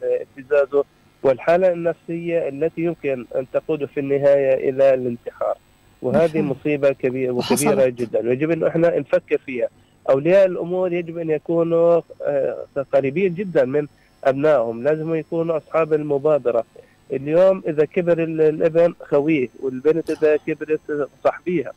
[0.03, 0.85] ابتزازه
[1.23, 5.57] والحالة النفسية التي يمكن أن تقود في النهاية إلى الانتحار.
[6.03, 8.29] وهذه مصيبة كبيرة وكبيرة جدا.
[8.29, 9.69] ويجب أن إحنا نفكر فيها.
[10.11, 13.87] أولياء الأمور يجب أن يكونوا آه، قريبين جدا من
[14.25, 16.65] أبنائهم لازم يكونوا أصحاب المبادرة.
[17.13, 21.73] اليوم إذا كبر الابن خويه والبنت إذا كبرت صاحبيها.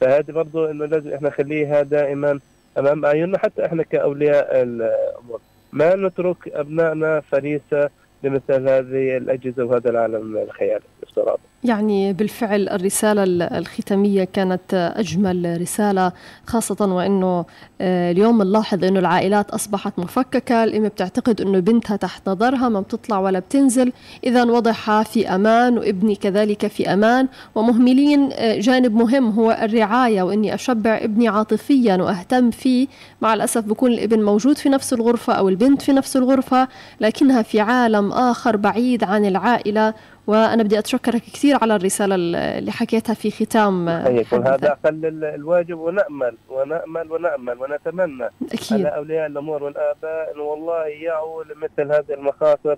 [0.00, 2.40] فهذه برضه إنه لازم إحنا نخليها دائما
[2.78, 5.40] أمام أعيننا حتى إحنا كأولياء الأمور.
[5.72, 7.90] ما نترك أبنائنا فريسة
[8.22, 10.84] لمثل هذه الأجهزة وهذا العالم الخيالي.
[11.02, 13.22] الافتراضي يعني بالفعل الرسالة
[13.58, 16.12] الختامية كانت أجمل رسالة
[16.46, 17.44] خاصة وأنه
[17.80, 23.18] آه، اليوم نلاحظ أنه العائلات أصبحت مفككة الأم بتعتقد أنه بنتها تحت نظرها ما بتطلع
[23.18, 23.92] ولا بتنزل.
[24.24, 27.28] إذا وضعها في أمان وابني كذلك في أمان.
[27.54, 32.86] ومهملين آه، جانب مهم هو الرعاية وأني أشبع ابني عاطفيا وأهتم فيه.
[33.22, 36.68] مع الأسف بكون الابن موجود في نفس الغرفة أو البنت في نفس الغرفة
[37.00, 39.94] لكنها في عالم آخر بعيد عن العائلة.
[40.30, 47.12] وأنا بدي أتشكرك كثير على الرسالة اللي حكيتها في ختام هذا أقل الواجب ونأمل ونأمل
[47.12, 48.28] ونأمل ونتمنى.
[48.52, 48.72] أكيد.
[48.72, 52.76] على أولياء الأمور والآباء أن والله يعوا لمثل هذه المخاطر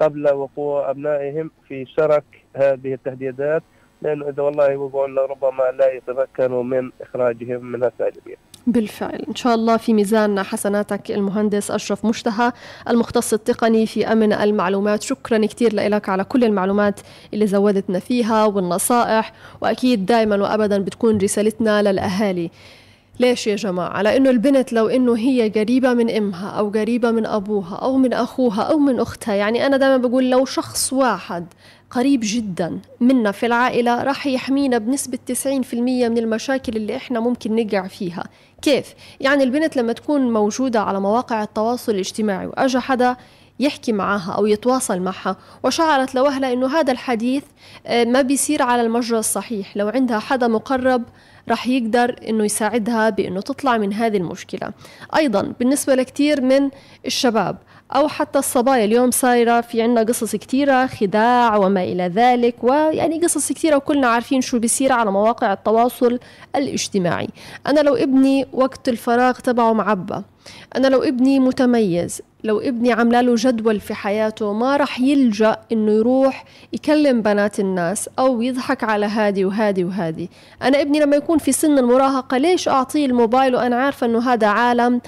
[0.00, 2.24] قبل وقوع أبنائهم في شرك
[2.56, 3.62] هذه التهديدات
[4.02, 8.36] لأنه إذا والله وقعوا ربما لا يتمكنوا من إخراجهم من السالبية
[8.66, 9.24] بالفعل.
[9.28, 12.52] إن شاء الله في ميزان حسناتك المهندس أشرف مشتهى
[12.88, 15.02] المختص التقني في أمن المعلومات.
[15.02, 17.00] شكرا كثير لك على كل المعلومات
[17.34, 19.32] اللي زودتنا فيها والنصائح.
[19.60, 22.50] وأكيد دائما وأبدا بتكون رسالتنا للأهالي.
[23.20, 27.76] ليش يا جماعة؟ لأنه البنت لو إنه هي قريبة من أمها أو قريبة من أبوها
[27.76, 31.46] أو من أخوها أو من أختها يعني أنا دائما بقول لو شخص واحد
[31.94, 32.80] قريب جدا.
[33.00, 38.24] منا في العائلة راح يحمينا بنسبة 90% من المشاكل اللي إحنا ممكن نقع فيها.
[38.62, 43.16] كيف؟ يعني البنت لما تكون موجودة على مواقع التواصل الاجتماعي وأجا حدا
[43.60, 47.44] يحكي معها أو يتواصل معها وشعرت لوهلة أنه هذا الحديث
[47.86, 49.76] آه، ما بيصير على المجرى الصحيح.
[49.76, 51.02] لو عندها حدا مقرب
[51.48, 54.72] رح يقدر إنه يساعدها بإنه تطلع من هذه المشكلة.
[55.16, 56.70] أيضا بالنسبة لكثير من
[57.06, 57.56] الشباب
[57.96, 63.52] أو حتى الصبايا اليوم صايرة في عنا قصص كثيرة خداع وما إلى ذلك ويعني قصص
[63.52, 66.18] كثيرة وكلنا عارفين شو بيصير على مواقع التواصل
[66.56, 67.28] الاجتماعي.
[67.66, 70.22] أنا لو ابني وقت الفراغ تبعه معبى
[70.76, 75.92] أنا لو ابني متميز لو ابني عامله له جدول في حياته ما رح يلجأ إنه
[75.92, 80.30] يروح يكلم بنات الناس أو يضحك على هادي وهادي وهادي.
[80.62, 85.00] أنا ابني لما يكون في سن المراهقة ليش أعطيه الموبايل وأنا عارفة إنه هذا عالم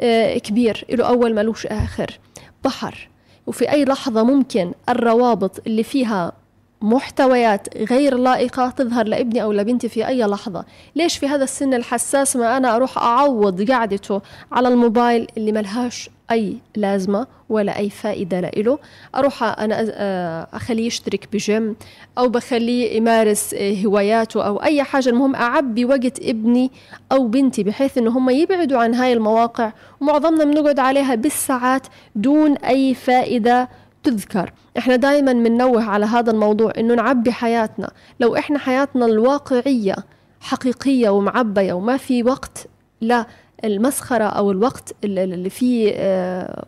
[0.00, 2.18] آه، كبير له أول ملوش آخر؟
[2.64, 3.08] بحر.
[3.46, 6.32] وفي أي لحظة ممكن الروابط اللي فيها
[6.82, 10.64] محتويات غير لائقة تظهر لابني أو لبنتي في أي لحظة.
[10.96, 14.20] ليش في هذا السن الحساس ما أنا أروح أعوض قعدته
[14.52, 18.78] على الموبايل اللي ملهاش أي لازمة ولا أي فائدة لإله؟
[19.14, 21.76] أروح أنا آه، أخليه يشترك بجيم
[22.18, 25.08] أو بخليه يمارس آه، هواياته أو أي حاجة.
[25.08, 26.70] المهم أعبي وقت ابني
[27.12, 32.94] أو بنتي بحيث إنه هم يبعدوا عن هاي المواقع ومعظمنا بنقعد عليها بالساعات دون أي
[32.94, 33.68] فائدة
[34.02, 37.90] تذكر إحنا دائما بننوه على هذا الموضوع إنه نعبي حياتنا.
[38.20, 39.96] لو إحنا حياتنا الواقعية
[40.40, 42.66] حقيقية ومعبية وما في وقت
[43.00, 43.26] لا
[43.64, 46.64] المسخرة أو الوقت اللي فيه آه،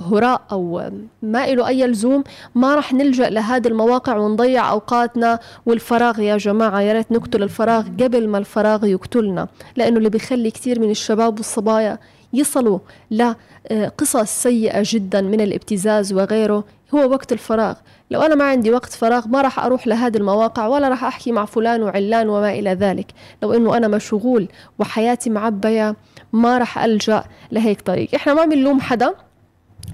[0.00, 0.90] هراء أو
[1.22, 6.20] ما له أي لزوم ما راح نلجأ لهذه المواقع ونضيع أوقاتنا والفراغ.
[6.20, 10.90] يا جماعة يا ريت نقتل الفراغ قبل ما الفراغ يقتلنا لأنه اللي بيخلي كثير من
[10.90, 11.98] الشباب والصبايا
[12.32, 12.78] يصلوا
[13.10, 16.64] لقصص سيئة جدا من الابتزاز وغيره.
[16.94, 17.74] هو وقت الفراغ.
[18.10, 21.44] لو أنا ما عندي وقت فراغ ما راح أروح لهذه المواقع ولا راح أحكي مع
[21.44, 23.06] فلان وعلان وما إلى ذلك.
[23.42, 25.96] لو أنه أنا مشغول وحياتي معبية
[26.32, 28.14] ما راح ألجأ لهيك طريق.
[28.14, 29.14] إحنا ما بنلوم حدا.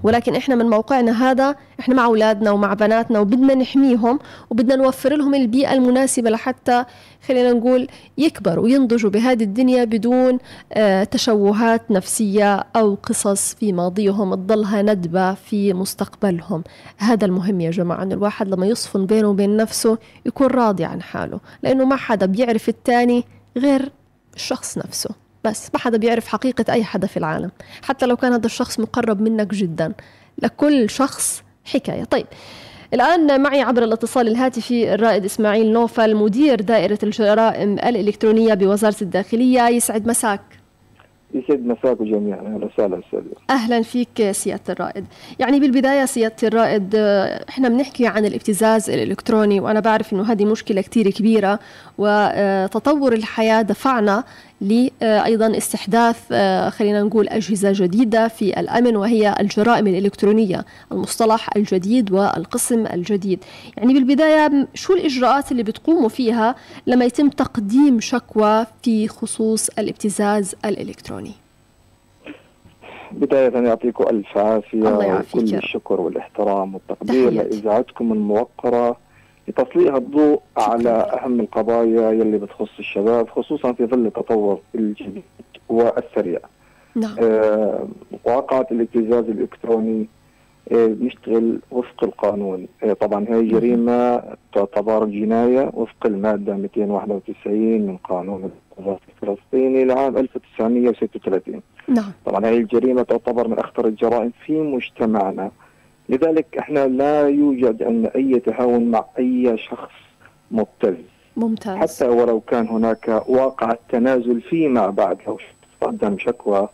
[0.03, 4.18] ولكن إحنا من موقعنا هذا إحنا مع أولادنا ومع بناتنا وبدنا نحميهم
[4.51, 6.85] وبدنا نوفر لهم البيئة المناسبة لحتى
[7.29, 10.38] خلينا نقول يكبروا وينضجوا بهذه الدنيا بدون
[10.73, 16.64] آه تشوهات نفسية أو قصص في ماضيهم تضلها ندبة في مستقبلهم.
[16.99, 21.40] هذا المهم يا جماعة ان الواحد لما يصفن بينه وبين نفسه يكون راضي عن حاله
[21.62, 23.25] لأنه ما حدا بيعرف الثاني
[23.57, 23.92] غير
[24.35, 25.24] الشخص نفسه.
[25.45, 27.51] بس ما حدا بيعرف حقيقة أي حدا في العالم.
[27.83, 29.93] حتى لو كان هذا الشخص مقرب منك جدا.
[30.43, 32.05] لكل شخص حكاية.
[32.05, 32.27] طيب
[32.95, 39.69] الآن معي عبر الاتصال الهاتفي الرائد إسماعيل نوفل مدير دائرة الجرائم الإلكترونية بوزارة الداخلية.
[39.69, 40.41] يسعد مساك.
[41.35, 42.41] يسعد مساكم جميعا.
[42.41, 43.03] أهلا وسهلا
[43.51, 45.05] أهلا فيك سيادة الرائد.
[45.39, 46.95] يعني بالبداية سيادة الرائد
[47.49, 51.59] إحنا بنحكي عن الابتزاز الإلكتروني وأنا بعرف إنه هذه مشكلة كثير كبيرة
[51.99, 54.25] وتطور الحياة دفعنا
[54.61, 62.87] لأيضا استحداث آه، خلينا نقول أجهزة جديدة في الأمن وهي الجرائم الإلكترونية المصطلح الجديد والقسم
[62.87, 63.45] الجديد.
[63.77, 66.55] يعني بالبداية شو الإجراءات اللي بتقوموا فيها
[66.87, 71.33] لما يتم تقديم شكوى في خصوص الابتزاز الإلكتروني؟
[73.12, 79.04] بداية يعطيكم ألف عافية وكل الشكر والإحترام والتقدير لإذاعتكم الموقرة.
[79.49, 85.23] لتسليط الضوء على أهم القضايا يلي بتخص الشباب خصوصا في ظل التطور الجديد
[85.69, 86.39] والسريع.
[86.95, 87.17] نعم.
[87.23, 87.89] آه
[88.25, 90.09] واقعة الابتزاز الإلكتروني
[90.73, 92.67] آه بيشتغل وفق القانون.
[92.83, 94.23] آه طبعا هي جريمة
[94.55, 102.13] تعتبر جناية وفق المادة 291 من قانون القضاء الفلسطيني لعام 1936 نعم.
[102.27, 105.51] طبعا هذه الجريمة تعتبر من أخطر الجرائم في مجتمعنا.
[106.09, 109.93] لذلك إحنا لا يوجد عندنا أي تهاون مع أي شخص
[110.51, 110.95] مبتز
[111.37, 111.77] ممتاز.
[111.77, 115.38] حتى ولو كان هناك واقع تنازل فيما بعد لو
[115.81, 116.69] قدم شكوى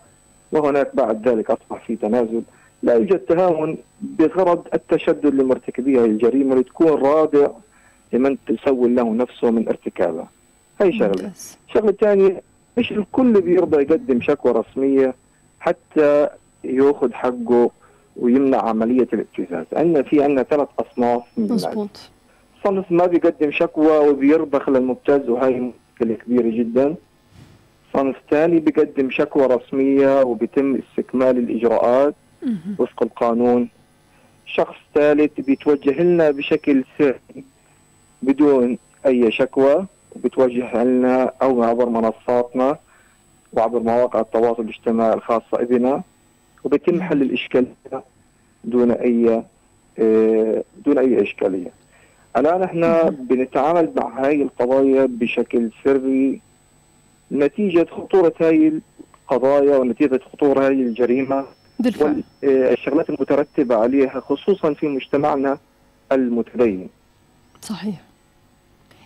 [0.53, 2.43] وهناك بعد ذلك أصبح في تنازل
[2.83, 7.49] لا يوجد تهاون بغرض التشدد لمرتكبي الجريمة لتكون رادع
[8.12, 10.29] لمن تسول له نفسه من ارتكابها
[10.81, 11.33] هي شغلة.
[11.69, 12.43] الشغله الثانية
[12.79, 15.14] مش الكل بيرضى يقدم شكوى رسمية
[15.61, 16.29] حتى
[16.64, 17.71] يأخذ حقه
[18.21, 22.11] ويمنع عملية الابتزاز عندنا في عندنا ثلاث أصناف من مظبوط.
[22.65, 26.95] صنف ما بيقدم شكوى وبيرضخ للمبتز وهي مشكلة كبيرة جدا.
[27.95, 32.15] صنف ثاني بيقدم شكوى رسمية وبيتم استكمال الإجراءات
[32.79, 33.69] وفق القانون.
[34.47, 37.45] شخص ثالث بيتوجه لنا بشكل سري
[38.23, 42.79] بدون أي شكوى وبتوجه لنا أو عبر منصاتنا
[43.53, 46.03] وعبر مواقع التواصل الاجتماعي الخاصة بنا
[46.65, 47.75] وبيتم حل الإشكالية.
[48.64, 49.42] دون أي
[49.99, 51.70] آه، دون أي إشكالية.
[52.37, 56.40] الآن إحنا بنتعامل مع هاي القضايا بشكل سري
[57.33, 58.73] نتيجة خطورة هاي
[59.31, 61.44] القضايا ونتيجة خطورة هاي الجريمة
[61.79, 62.23] بالفعل.
[62.42, 65.59] والشغلات المترتبة عليها خصوصا في مجتمعنا
[66.12, 66.88] المتدين
[67.62, 68.01] صحيح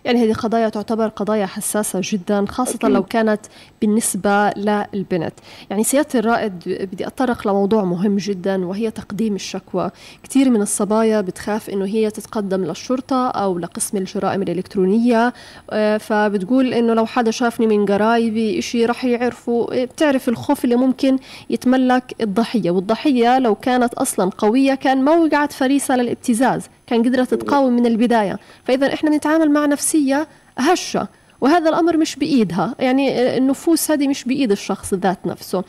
[0.05, 2.89] يعني هذه قضايا تعتبر قضايا حساسة جدا خاصة أكيد.
[2.89, 3.41] لو كانت
[3.81, 5.33] بالنسبة للبنت.
[5.69, 9.91] يعني سيادة الرائد بدي أتطرق لموضوع مهم جدا وهي تقديم الشكوى.
[10.23, 15.33] كثير من الصبايا بتخاف أنه هي تتقدم للشرطة أو لقسم الجرائم الإلكترونية.
[15.69, 20.75] آه، فبتقول أنه لو حدا شافني من قرايبي إشي رح يعرفوا آه، بتعرف الخوف اللي
[20.75, 21.17] ممكن
[21.49, 22.71] يتملك الضحية.
[22.71, 26.69] والضحية لو كانت أصلا قوية كان ما وقعت فريسة للابتزاز.
[26.87, 28.39] كان قدرت تقاوم من البداية.
[28.63, 31.07] فإذا إحنا نتعامل مع نفسية هشة
[31.41, 32.75] وهذا الأمر مش بإيدها.
[32.79, 35.63] يعني النفوس هذه مش بإيد الشخص ذات نفسه.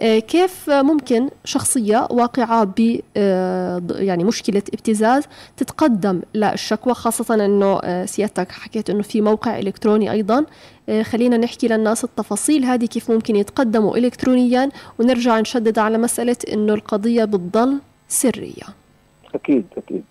[0.00, 5.24] آه، كيف ممكن شخصية واقعة ب آه، يعني مشكلة ابتزاز
[5.56, 10.44] تتقدم للشكوى خاصة أنه آه، سيادتك حكيت أنه في موقع إلكتروني أيضا.
[11.02, 17.24] خلينا نحكي للناس التفاصيل هذه كيف ممكن يتقدموا إلكترونيا ونرجع نشدد على مسألة أنه القضية
[17.24, 17.78] بتضل
[18.08, 18.64] سرية.
[19.34, 20.04] أكيد أكيد.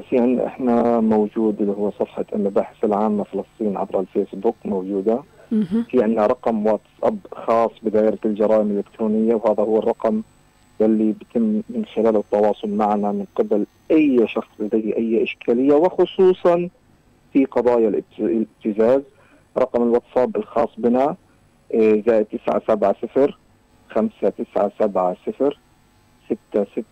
[0.00, 5.22] في عندنا إحنا موجود اللي هو صفحة المباحث العامة فلسطين عبر الفيسبوك موجودة.
[5.90, 10.22] في عندنا رقم واتساب خاص بدائرة الجرائم الإلكترونية وهذا هو الرقم
[10.80, 16.68] يلي بيتم من خلاله التواصل معنا من قبل أي شخص لديه أي إشكالية وخصوصا
[17.32, 19.02] في قضايا الابتزاز
[19.58, 21.16] رقم الواتساب الخاص بنا
[21.74, 23.28] آه، زائد 970
[23.90, 25.50] 597
[26.52, 26.84] 66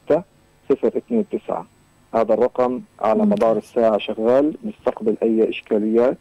[0.70, 1.64] 029
[2.14, 6.18] هذا الرقم على مدار الساعة شغال نستقبل أي إشكاليات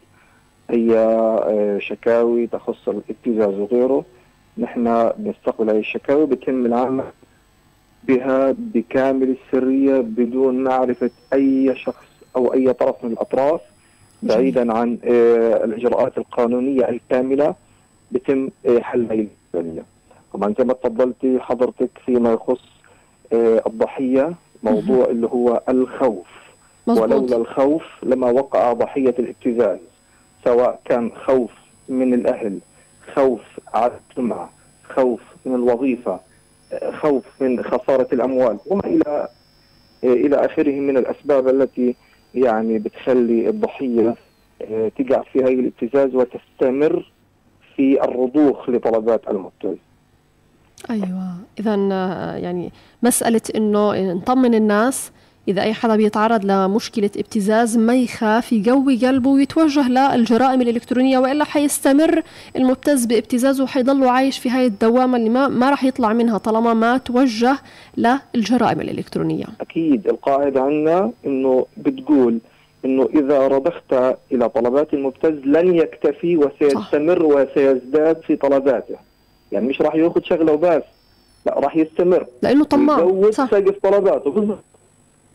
[0.69, 4.06] أي آه، شكاوي تخص الابتزاز وغيره
[4.58, 7.04] نحن بنستقبل أي شكاوي بيتم العمل
[8.04, 13.62] بها بكامل السرية بدون معرفة أي شخص أو أي طرف من الأطراف
[14.23, 17.56] بعيدا عن آه، الإجراءات القانونية الكاملة
[18.12, 19.84] بتم آه، حل هذه الإشكالية.
[20.34, 22.62] طبعا زي ما تفضلتي حضرتك فيما يخص
[23.34, 24.34] الضحية.
[24.63, 26.28] موضوع اللي هو الخوف.
[26.88, 27.04] مزبوط.
[27.04, 29.80] ولولا الخوف لما وقع ضحية الابتزاز
[30.45, 31.52] سواء كان خوف
[31.89, 32.60] من الأهل
[33.15, 33.41] خوف
[33.74, 34.50] على السمعة
[34.89, 36.19] خوف من الوظيفة
[36.93, 39.28] خوف من خسارة الأموال وما إلى
[40.04, 41.95] إلى آخره من الأسباب التي
[42.36, 44.15] يعني بتخلي الضحية
[44.62, 47.12] آه، تقع في هذه الابتزاز وتستمر
[47.76, 49.78] في الرضوخ لطلبات المبتز
[50.89, 51.36] أيوه.
[51.60, 51.76] اذا
[52.38, 52.72] يعني
[53.04, 55.12] مسألة إنه نطمن الناس
[55.48, 62.22] إذا أي حدا بيتعرض لمشكلة ابتزاز ما يخاف يقوي قلبه ويتوجه للجرائم الإلكترونية وإلا حيستمر
[62.56, 66.98] المبتز بابتزازه وحيضله عايش في هاي الدوامة اللي ما, ما راح يطلع منها طالما ما
[66.98, 67.58] توجه
[67.98, 69.46] للجرائم الإلكترونية.
[69.62, 70.08] أكيد.
[70.08, 72.39] القاعدة عندنا إنه بتقول
[72.86, 77.24] إنه إذا رضخت إلى طلبات المبتز لن يكتفي وسيستمر.
[77.24, 79.11] وسيزداد في طلباته.
[79.52, 80.84] يعني مش راح ياخذ شغلة وبس.
[81.46, 82.26] لا راح يستمر.
[82.42, 83.00] لأنه طماع.
[83.00, 84.32] يزود سقف طلباته.
[84.32, 84.64] بالضبط.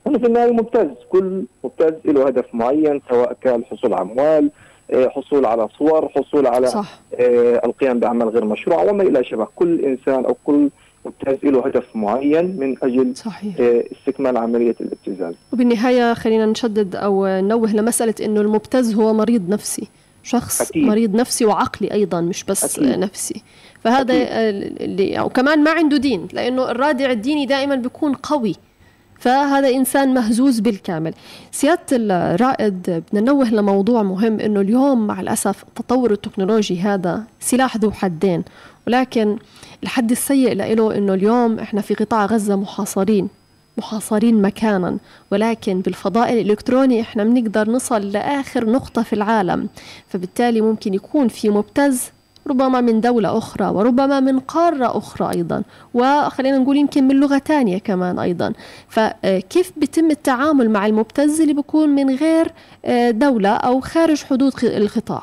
[0.07, 4.51] أنا في النهاية مبتز كل مبتز له هدف معين سواء كان حصول على أموال
[4.91, 7.01] آه، حصول على صور حصول على صح.
[7.15, 9.47] آه، القيام بأعمال غير مشروعة وما إلى شبه.
[9.57, 10.69] كل إنسان أو كل
[11.07, 13.55] مبتز له هدف معين من أجل صحيح.
[13.61, 15.35] آه، استكمال عملية الابتزاز.
[15.53, 19.89] وبالنهاية خلينا نشدد أو ننوه لمسألة إنه المبتز هو مريض نفسي.
[20.23, 20.85] شخص أكيد.
[20.87, 22.99] مريض نفسي وعقلي أيضا مش بس أكيد.
[22.99, 23.43] نفسي.
[23.87, 28.55] فهذا اللي وكمان ما عنده دين لأنه الرادع الديني دائما بيكون قوي
[29.19, 31.15] فهذا إنسان مهزوز بالكامل.
[31.53, 37.93] سيادة الرائد بدنا ننوه لموضوع مهم إنه اليوم مع الأسف التطور التكنولوجي هذا سلاح ذو
[37.93, 38.43] حدين
[38.87, 39.39] ولكن
[39.83, 43.29] الحد السيء له إنه اليوم إحنا في قطاع غزة محاصرين
[43.79, 44.99] محاصرين مكانا
[45.33, 49.69] ولكن بالفضاء الإلكتروني إحنا بنقدر نصل لآخر نقطة في العالم
[50.09, 52.11] فبالتالي ممكن يكون في مبتز
[52.47, 55.63] ربما من دولة أخرى وربما من قارة أخرى أيضا
[55.95, 58.53] وخلينا نقول يمكن من لغة تانية كمان أيضا
[58.89, 62.47] فكيف بيتم التعامل مع المبتز اللي بيكون من غير
[62.85, 65.23] آه، دولة أو خارج حدود القطاع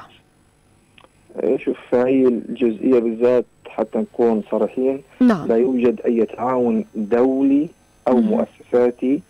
[1.44, 5.48] آه، شوف هي الجزئية بالذات حتى نكون صريحين نعم.
[5.48, 7.70] لا يوجد أي تعاون دولي
[8.08, 8.28] أو مم.
[8.28, 9.22] مؤسساتي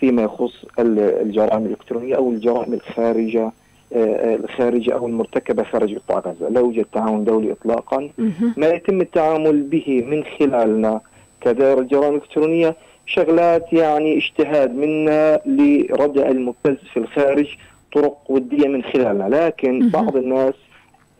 [0.00, 3.52] فيما يخص الجرائم الإلكترونية أو الجرائم الخارجة
[3.94, 6.48] الخارجة أو المرتكبة خارج قطاع غزة.
[6.48, 8.10] لا يوجد تعاون دولي إطلاقا.
[8.56, 11.00] ما يتم التعامل به من خلالنا
[11.40, 12.76] كدائرة الجرائم الإلكترونية
[13.06, 17.48] شغلات يعني اجتهاد منا لردع المبتز في الخارج
[17.94, 20.54] طرق ودية من خلالنا لكن بعض الناس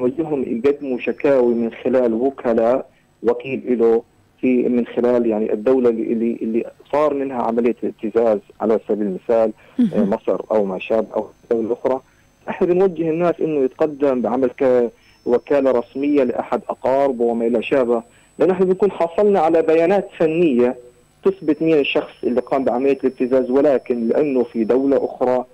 [0.00, 2.86] نوجههم يقدموا شكاوي من خلال وكلاء
[3.22, 4.02] وكيل له
[4.40, 9.52] في من خلال يعني الدولة اللي اللي صار منها عملية الابتزاز على سبيل المثال
[10.10, 12.00] مصر أو ما شابه أو دولة أخرى.
[12.48, 14.50] إحنا بنوجه الناس إنه يتقدم بعمل
[15.24, 18.02] كوكاله رسمية لأحد أقاربه وما إلى شابه.
[18.38, 20.76] لأنه إحنا بنكون حصلنا على بيانات فنية
[21.24, 25.44] تثبت مين الشخص اللي قام بعملية الابتزاز ولكن لأنه في دولة أخرى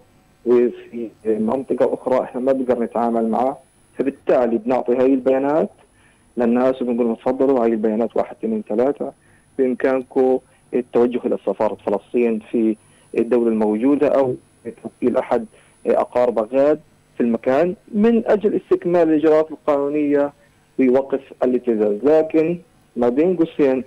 [0.46, 3.58] وفي منطقة أخرى إحنا ما بنقدر نتعامل معه.
[3.98, 5.68] فبالتالي بنعطي هاي البيانات
[6.36, 9.12] للناس وبنقول لهم تفضلوا هاي البيانات واحد اثنين ثلاثة.
[9.58, 10.38] بإمكانكم
[10.74, 12.76] التوجه إلى سفارة فلسطين في
[13.18, 14.34] الدولة الموجودة أو
[14.82, 15.46] توكيل أحد
[15.86, 16.80] اقارب غاد
[17.16, 20.32] في المكان من أجل استكمال الإجراءات القانونية
[20.78, 22.58] بوقف الابتزاز، لكن
[22.96, 23.84] ما بين قوسين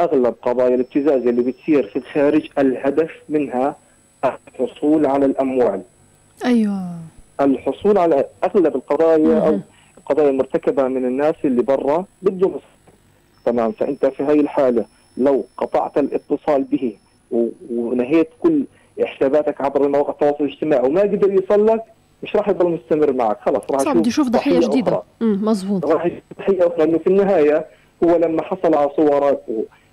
[0.00, 3.76] أغلب قضايا الابتزاز اللي بتصير في الخارج الهدف منها
[4.24, 5.82] الحصول على الأموال.
[6.44, 6.82] أيوه.
[7.40, 9.58] الحصول على أغلب القضايا أو
[9.98, 12.50] القضايا المرتكبه من الناس اللي برا بده
[13.44, 13.72] تمام.
[13.72, 14.84] فأنت في هاي الحالة
[15.16, 16.96] لو قطعت الاتصال به
[17.70, 18.64] ونهيت كل
[19.04, 21.82] حساباتك عبر مواقع التواصل الاجتماعي وما قدر يوصل لك
[22.22, 23.38] مش راح يضل مستمر معك.
[23.40, 25.02] خلص راح يشوف يشوف ضحية جديدة.
[25.20, 27.66] مضبوط راح يشوف ضحية أخرى لأنه في النهاية
[28.04, 29.40] هو لما حصل على صورك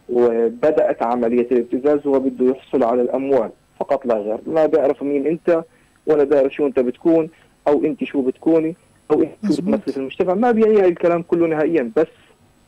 [0.10, 3.50] وبدأت عملية الابتزاز هو بده يحصل على الأموال.
[3.80, 4.38] فقط لا غير.
[4.48, 5.64] ما بيعرف مين أنت
[6.08, 7.30] ولا بيعرف شو أنت بتكون
[7.68, 8.76] أو أنت شو بتكوني
[9.12, 10.34] أو أنت شو بتمثل في المجتمع.
[10.34, 12.08] ما بيعني الكلام كله نهائيا بس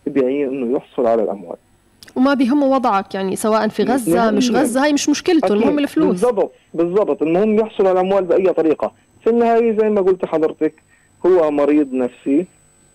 [0.08, 1.58] بيعني إنه يحصل على الأموال.
[2.16, 6.08] وما بيهمه وضعك يعني سواء في غزة يعني مش غزة هاي مش مشكلته المهم الفلوس.
[6.22, 7.22] بالضبط بالضبط.
[7.22, 8.92] المهم يحصل على الأموال بأي طريقة.
[9.24, 10.74] في النهاية زي ما قلت حضرتك
[11.26, 12.46] هو مريض نفسي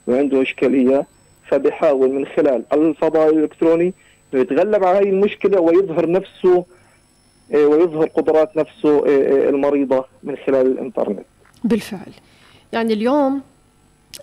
[0.07, 1.07] وعنده إشكالية
[1.49, 3.95] فبيحاول من خلال الفضاء الإلكتروني
[4.33, 6.65] يتغلب على هذه المشكلة ويظهر نفسه
[7.55, 11.27] إيه، ويظهر قدرات نفسه إيه، إيه، المريضة من خلال الإنترنت.
[11.65, 12.13] بالفعل.
[12.73, 13.43] يعني اليوم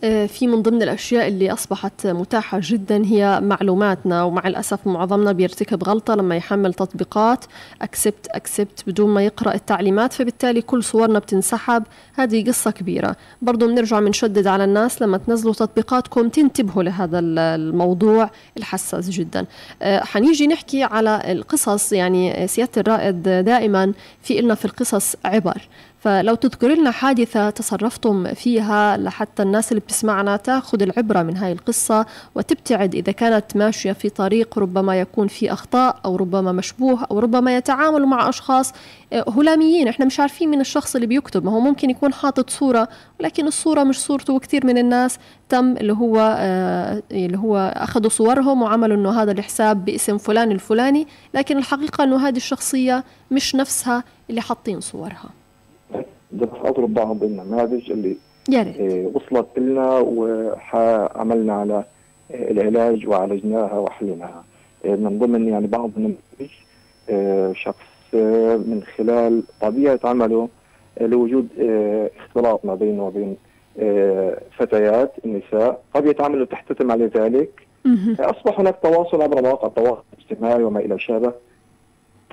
[0.03, 6.15] في من ضمن الأشياء اللي أصبحت متاحة جدا هي معلوماتنا ومع الأسف معظمنا بيرتكب غلطة
[6.15, 7.45] لما يحمل تطبيقات
[7.81, 11.83] أكسبت أكسبت بدون ما يقرأ التعليمات فبالتالي كل صورنا بتنسحب.
[12.15, 13.15] هذه قصة كبيرة.
[13.41, 19.45] برضو بنرجع بنشدد على الناس لما تنزلوا تطبيقاتكم تنتبهوا لهذا الموضوع الحساس جدا.
[19.81, 25.67] آه، حنيجي نحكي على القصص يعني سيادة الرائد دائما في إلنا في القصص عبر.
[26.03, 32.05] فلو تذكر لنا حادثة تصرفتم فيها لحتى الناس اللي بتسمعنا تاخذ العبرة من هاي القصة
[32.35, 37.57] وتبتعد إذا كانت ماشية في طريق ربما يكون في أخطاء أو ربما مشبوه أو ربما
[37.57, 38.73] يتعاملوا مع أشخاص
[39.13, 39.87] آه، هلاميين.
[39.87, 41.45] إحنا مش عارفين من الشخص اللي بيكتب.
[41.45, 42.87] ما هو ممكن يكون حاطط صورة
[43.19, 45.19] ولكن الصورة مش صورته وكثير من الناس.
[45.49, 51.07] تم اللي هو آه اللي هو أخذوا صورهم وعملوا إنه هذا الحساب باسم فلان الفلاني
[51.33, 55.42] لكن الحقيقة إنه هذه الشخصية مش نفسها اللي حاطين صورها.
[56.33, 58.15] بدي اضرب بعض النماذج اللي
[58.49, 58.75] يا ريت.
[58.75, 61.83] إيه، وصلت لنا وعملنا على
[62.31, 64.43] إيه، العلاج وعالجناها وحليناها.
[64.85, 66.51] إيه، من ضمن يعني بعض النماذج
[67.55, 67.85] شخص
[68.67, 70.49] من خلال طبيعة عمله
[71.01, 71.47] لوجود
[72.17, 73.35] اختلاط ما بينه وبين
[74.57, 75.81] فتيات النساء.
[75.93, 77.67] طبيعة عمله تحتتم على ذلك.
[78.19, 81.33] أصبح هناك تواصل عبر مواقع التواصل الاجتماعي وما إلى شابه.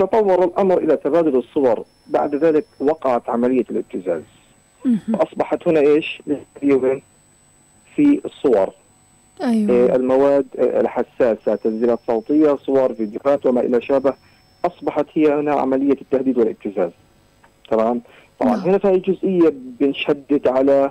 [0.00, 1.84] تطور الأمر إلى تبادل الصور.
[2.06, 4.22] بعد ذلك وقعت عملية الابتزاز.
[5.12, 6.22] فأصبحت هنا إيش؟
[7.96, 8.70] في الصور.
[9.42, 9.70] أيوة.
[9.70, 14.14] إيه، المواد الحساسة تسجيلات صوتية صور فيديوهات وما إلى شابه.
[14.64, 16.90] أصبحت هي هنا عملية التهديد والابتزاز.
[17.70, 18.00] تمام؟
[18.38, 18.60] طبعا نعم.
[18.68, 20.90] هنا في هذه الجزئيه بنشدد على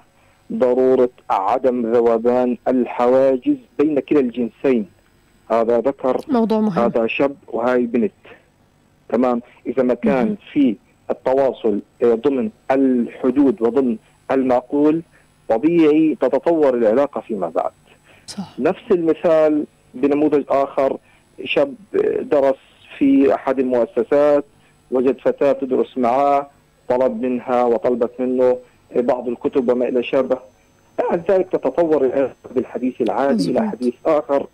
[0.54, 4.86] ضرورة عدم ذوبان الحواجز بين كلا الجنسين.
[5.52, 6.84] هذا ذكر موضوع مهم.
[6.84, 8.12] هذا شاب وهاي بنت.
[9.10, 10.76] تمام؟ إذا ما كان في
[11.12, 13.98] التواصل ضمن الحدود وضمن
[14.32, 15.02] المعقول
[15.50, 17.72] طبيعي تتطور العلاقة فيما بعد.
[18.28, 18.60] صح.
[18.60, 20.98] نفس المثال بنموذج آخر
[21.44, 21.74] شاب
[22.22, 22.56] درس
[22.98, 24.46] في أحد المؤسسات
[24.92, 26.50] وجد فتاة تدرس معه
[26.90, 28.58] طلب منها وطلبت منه
[28.96, 30.38] بعض الكتب وما إلى شابه.
[31.00, 34.48] بعد ذلك تتطور بالحديث العادي إلى حديث آخر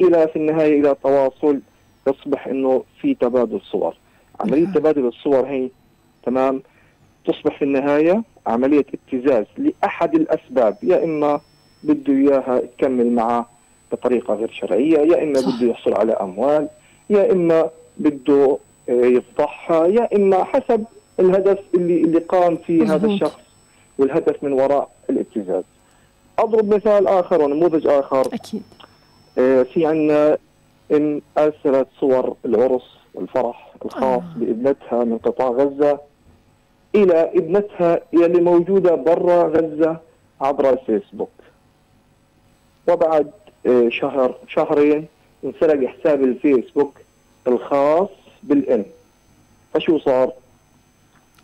[0.00, 1.60] إلى في النهاية إلى تواصل
[2.08, 3.94] يصبح إنه في تبادل صور.
[4.40, 5.68] عملية تبادل الصور هي
[6.22, 6.62] تمام
[7.26, 10.76] تصبح في النهاية عملية ابتزاز لأحد الأسباب.
[10.82, 11.40] يا إما
[11.82, 13.48] بده إياها تكمل معه
[13.92, 15.56] بطريقة غير شرعية يا إما صح.
[15.58, 16.68] بده يحصل على أموال
[17.10, 20.84] يا إما بده آه، يفضحها يا إما حسب
[21.20, 22.90] الهدف اللي اللي قام فيه مزبوط.
[23.00, 23.40] هذا الشخص
[23.98, 25.64] والهدف من وراء الابتزاز.
[26.38, 28.20] أضرب مثال آخر ونموذج آخر.
[28.34, 28.62] أكيد.
[29.38, 30.38] آه، في عندنا
[30.92, 32.82] إن أرسلت صور العرس
[33.14, 34.34] والفرح الخاص آه.
[34.36, 36.00] بابنتها من قطاع غزة
[36.94, 39.96] إلى ابنتها اللي موجودة برا غزة
[40.40, 41.30] عبر الفيسبوك
[42.88, 43.30] وبعد
[43.66, 45.06] آه، شهر شهرين
[45.44, 47.00] انسرق حساب الفيسبوك
[47.46, 48.08] الخاص
[48.42, 48.84] بالام
[49.74, 50.32] فشو صار؟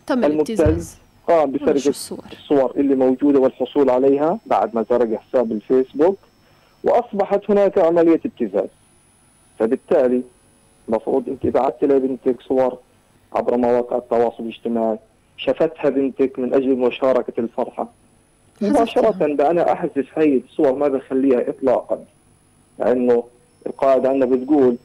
[0.06, 0.96] تم الابتزاز
[1.28, 2.18] قام بسرقة الصور.
[2.32, 6.18] الصور اللي موجودة والحصول عليها بعد ما سرق حساب الفيسبوك
[6.84, 8.68] وأصبحت هناك عملية ابتزاز
[9.62, 10.22] فبالتالي
[10.88, 12.78] المفروض انت بعثت لبنتك صور
[13.32, 14.98] عبر مواقع التواصل الاجتماعي
[15.36, 17.88] شفتها بنتك من أجل مشاركة الفرحة
[18.60, 22.04] مباشرة أنا احذف هي الصور ما بخليها اطلاقا
[22.78, 23.24] لأنه
[23.66, 24.76] القاعدة عندنا بتقول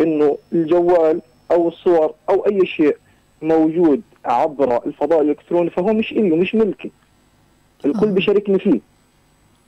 [0.00, 1.20] إنه الجوال
[1.50, 2.96] أو الصور أو أي شيء
[3.42, 6.90] موجود عبر الفضاء الإلكتروني فهو مش الي ومش ملكي
[7.84, 8.12] الكل آه.
[8.12, 8.80] بيشاركني فيه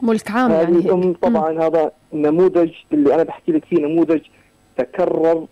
[0.03, 1.15] ملك عام يعني.
[1.15, 1.67] طبعا.
[1.67, 4.21] هذا النموذج اللي أنا بحكي لك فيه نموذج
[4.77, 5.47] تكرر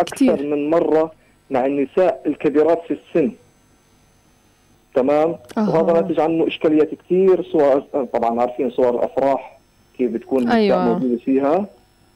[0.00, 0.42] أكثر كتير.
[0.42, 1.12] من مرة
[1.50, 3.32] مع النساء الكبيرات في السن
[4.94, 5.74] تمام أوه.
[5.74, 7.80] وهذا ناتج عنه إشكاليات كثير صور
[8.12, 9.58] طبعا عارفين صور الأفراح
[9.98, 10.84] كيف بتكون أيوة.
[10.84, 11.66] موجودة فيها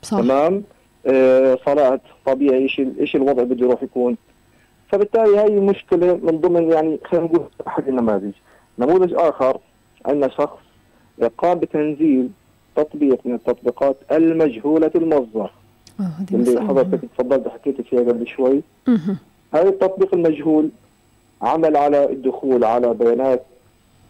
[0.02, 0.20] صح.
[0.20, 0.62] تمام
[1.06, 4.16] آه صلاة طبيعي إيش إيش الوضع بده يروح يكون
[4.88, 8.32] فبالتالي هاي مشكلة من ضمن يعني خلينا نقول احد النماذج
[8.78, 9.58] نموذج آخر
[10.06, 10.58] عندنا شخص
[11.18, 12.28] يقام بتنزيل
[12.76, 15.50] تطبيق من التطبيقات المجهولة المصدر
[16.32, 18.62] اللي حضرتك تفضلت حكيت فيها قبل شوي.
[19.54, 20.70] هذا التطبيق المجهول
[21.42, 23.42] عمل على الدخول على بيانات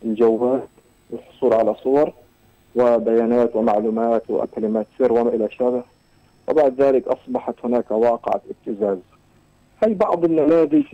[0.04, 0.60] الجوال
[1.10, 2.12] والحصول على صور
[2.74, 5.82] وبيانات ومعلومات وكلمات سر وما إلى شابه
[6.48, 8.98] وبعد ذلك أصبحت هناك واقعة ابتزاز.
[9.84, 10.84] هي بعض النماذج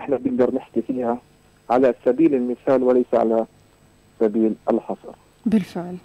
[0.00, 1.18] إحنا بنقدر نحكي فيها
[1.70, 3.46] على سبيل المثال وليس على
[4.20, 5.14] سبيل الحصر؟
[5.46, 5.96] بالفعل.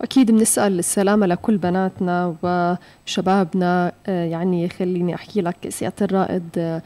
[0.00, 3.92] أكيد بنسأل السلامة لكل بناتنا وشبابنا.
[4.06, 6.48] آه، يعني خليني أحكي لك سيادة الرائد.
[6.58, 6.82] آه،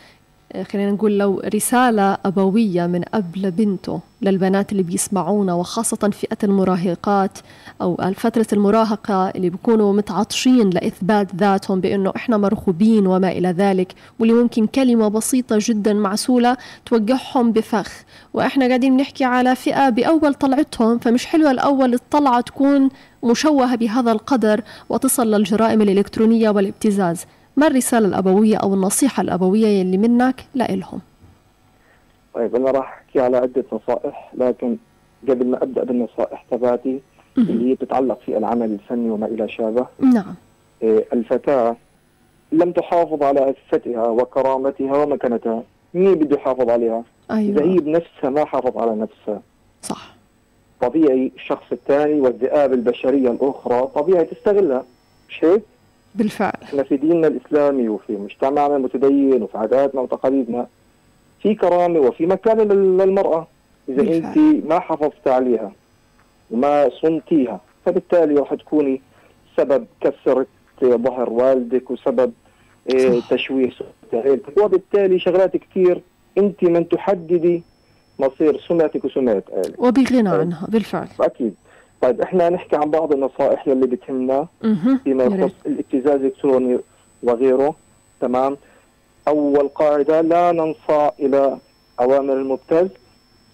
[0.63, 7.39] خلينا نقول لو رسالة أبوية من أب لبنته للبنات اللي بيسمعونا وخاصة فئة المراهقات
[7.83, 14.35] أو فترة المراهقة اللي بيكونوا متعطشين لإثبات ذاتهم بأنه إحنا مرغوبين وما إلى ذلك واللي
[14.35, 17.93] ممكن كلمة بسيطة جدا معسولة توقعهم بفخ.
[18.35, 22.89] وإحنا قاعدين بنحكي على فئة بأول طلعتهم فمش حلوة الأول الطلعة تكون
[23.25, 27.25] مشوهة بهذا القدر وتصل للجرائم الإلكترونية والابتزاز.
[27.57, 31.01] ما الرسالة الأبوية أو النصيحة الأبوية اللي منك لإلهم؟
[32.35, 34.77] طيب أنا راح أحكي على عدة نصائح لكن
[35.29, 37.01] قبل ما أبدأ بالنصائح تبعتي
[37.39, 39.87] اللي هي تتعلق في العمل الفني وما إلى شابه.
[40.01, 40.35] نعم.
[40.83, 41.77] إيه الفتاة
[42.53, 45.63] لم تحافظ على عفتها وكرامتها ومكانتها.
[45.95, 47.53] مين بده يحافظ عليها؟ أيوة.
[47.59, 49.43] إذا هي بنفسها ما حافظ على نفسها.
[49.83, 50.15] صح.
[50.81, 54.85] طبيعي الشخص الثاني والذئاب البشرية الأخرى طبيعي تستغلها.
[55.29, 55.63] مش هيك؟
[56.15, 56.53] بالفعل.
[56.63, 60.67] إحنا في ديننا الإسلامي وفي مجتمعنا المتدين وفي عاداتنا وتقاليدنا
[61.43, 63.47] في كرامة وفي مكانة للمرأة.
[63.89, 64.39] إذا بالفعل.
[64.39, 65.73] أنت ما حافظت عليها
[66.51, 69.01] وما صنتيها فبالتالي راح تكوني
[69.57, 70.47] سبب كسرت
[70.85, 72.33] ظهر والدك وسبب
[72.91, 73.71] إيه تشويه
[74.13, 76.01] عيلتك وبالتالي شغلات كثير
[76.39, 77.63] أنت من تحددي
[78.19, 81.09] مصير سمعتك وسمعة عيلتك وبغنى عنها بالفعل.
[81.21, 81.55] أكيد.
[82.05, 84.47] طيب إحنا نحكي عن بعض النصائح يلي بتهمنا
[85.05, 86.79] فيما يخص الابتزاز الإلكتروني
[87.23, 87.75] وغيره.
[88.21, 88.57] تمام؟
[89.29, 91.59] أول قاعدة لا ننصاع إلى
[92.01, 92.89] أوامر المبتز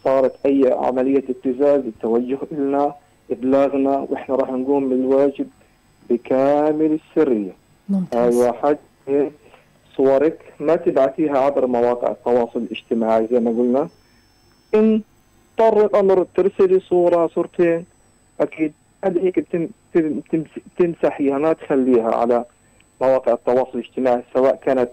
[0.05, 2.95] صارت أي عملية ابتزاز التوجه لنا
[3.31, 5.47] إبلاغنا وإحنا راح نقوم بالواجب
[6.11, 7.53] بكامل السرية.
[7.89, 8.41] ممتاز.
[8.41, 8.79] هاي واحد.
[9.97, 13.89] صورك ما تبعتيها عبر مواقع التواصل الاجتماعي زي ما قلنا.
[14.75, 15.03] ان
[15.59, 17.85] اضطر الأمر ترسلي صورة صورتين.
[18.41, 18.72] أكيد.
[19.05, 19.47] هذه هيك
[20.78, 22.45] بتمسحيها ما تخليها على
[23.01, 24.88] مواقع التواصل الاجتماعي سواء كانت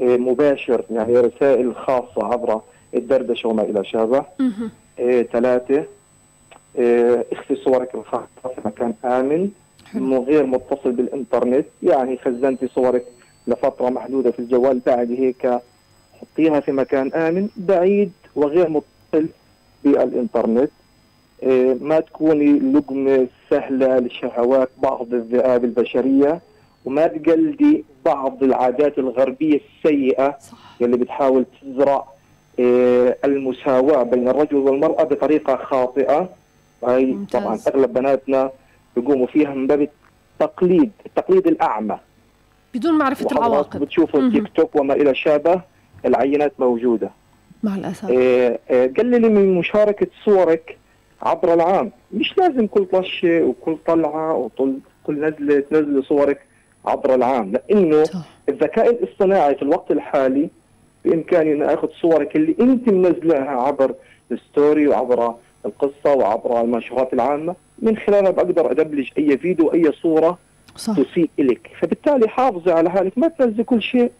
[0.00, 2.60] آه، مباشر يعني رسائل خاصة عبر
[2.94, 4.24] الدردشة وما إلى شابه.
[4.98, 5.84] إيه ثلاثة.
[6.78, 9.50] إيه اخفي صورك الخاصة في مكان آمن
[10.26, 11.66] غير متصل بالإنترنت.
[11.82, 13.04] يعني خزنتي صورك
[13.46, 15.58] لفترة محدودة في الجوال بعد هيك
[16.20, 19.28] حطيها في مكان آمن بعيد وغير متصل
[19.84, 20.70] بالإنترنت.
[20.70, 20.70] إيه،
[21.80, 26.40] ما تكوني لقمة سهلة لشهوات بعض الذئاب البشرية
[26.84, 30.58] وما تقلدي بعض العادات الغربية السيئة صح.
[30.80, 32.04] اللي بتحاول تزرع
[32.58, 36.28] إيه، المساواة بين الرجل والمرأة بطريقة خاطئة.
[36.84, 37.42] هاي ممتاز.
[37.42, 38.50] طبعا أغلب بناتنا
[38.96, 39.88] بيقوموا فيها من باب
[40.40, 41.98] التقليد التقليد الأعمى.
[42.74, 43.80] بدون معرفة العواقب.
[43.80, 45.60] بتشوفوا التيك توك وما إلى شابه
[46.06, 47.10] العينات موجودة.
[47.62, 48.08] مع الأسف.
[48.08, 48.60] إيه
[48.98, 50.78] قللي من مشاركة صورك
[51.24, 51.90] عبر العام.
[52.12, 56.40] مش لازم كل طشة وكل طلعة وكل كل نزلة تنزلي صورك
[56.86, 58.24] عبر العام لأنه صح.
[58.48, 60.48] الذكاء الاصطناعي في الوقت الحالي
[61.04, 63.94] بإمكاني أن أخذ صورك اللي أنت منزلاها عبر
[64.32, 65.34] الستوري وعبر
[65.66, 67.54] القصة وعبر المنشورات العامة.
[67.78, 70.38] من خلالها بقدر أدبلج أي فيديو أي صورة
[70.76, 70.92] صح.
[70.92, 71.70] تسيء إليك.
[71.80, 74.10] فبالتالي حافظي على حالك ما تنزلي كل شيء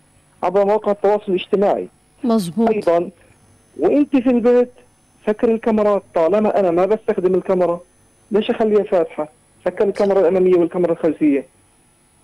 [0.42, 1.88] عبر مواقع التواصل الاجتماعي.
[2.24, 2.70] مظبوط.
[2.70, 3.10] أيضا
[3.80, 4.70] وأنت في البيت
[5.26, 7.80] سكر الكاميرات طالما أنا ما بستخدم الكاميرا
[8.30, 9.28] ليش أخليها فاتحة؟
[9.64, 11.46] سكر الكاميرا الأمامية والكاميرا الخلفية.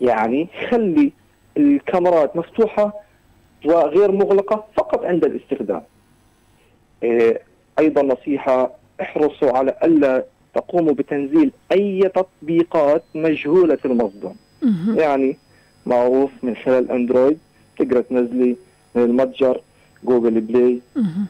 [0.01, 1.13] يعني خلي
[1.57, 2.93] الكاميرات مفتوحة
[3.65, 5.83] وغير مغلقة فقط عند الاستخدام.
[7.03, 7.41] إيه،
[7.79, 8.71] أيضا نصيحة
[9.01, 10.25] احرصوا على ألا
[10.55, 14.33] تقوموا بتنزيل أي تطبيقات مجهولة المصدر.
[14.95, 15.37] يعني
[15.87, 17.39] معروف من خلال أندرويد
[17.79, 18.57] تقدر تنزلي
[18.95, 19.61] من المتجر
[20.05, 20.81] Google Play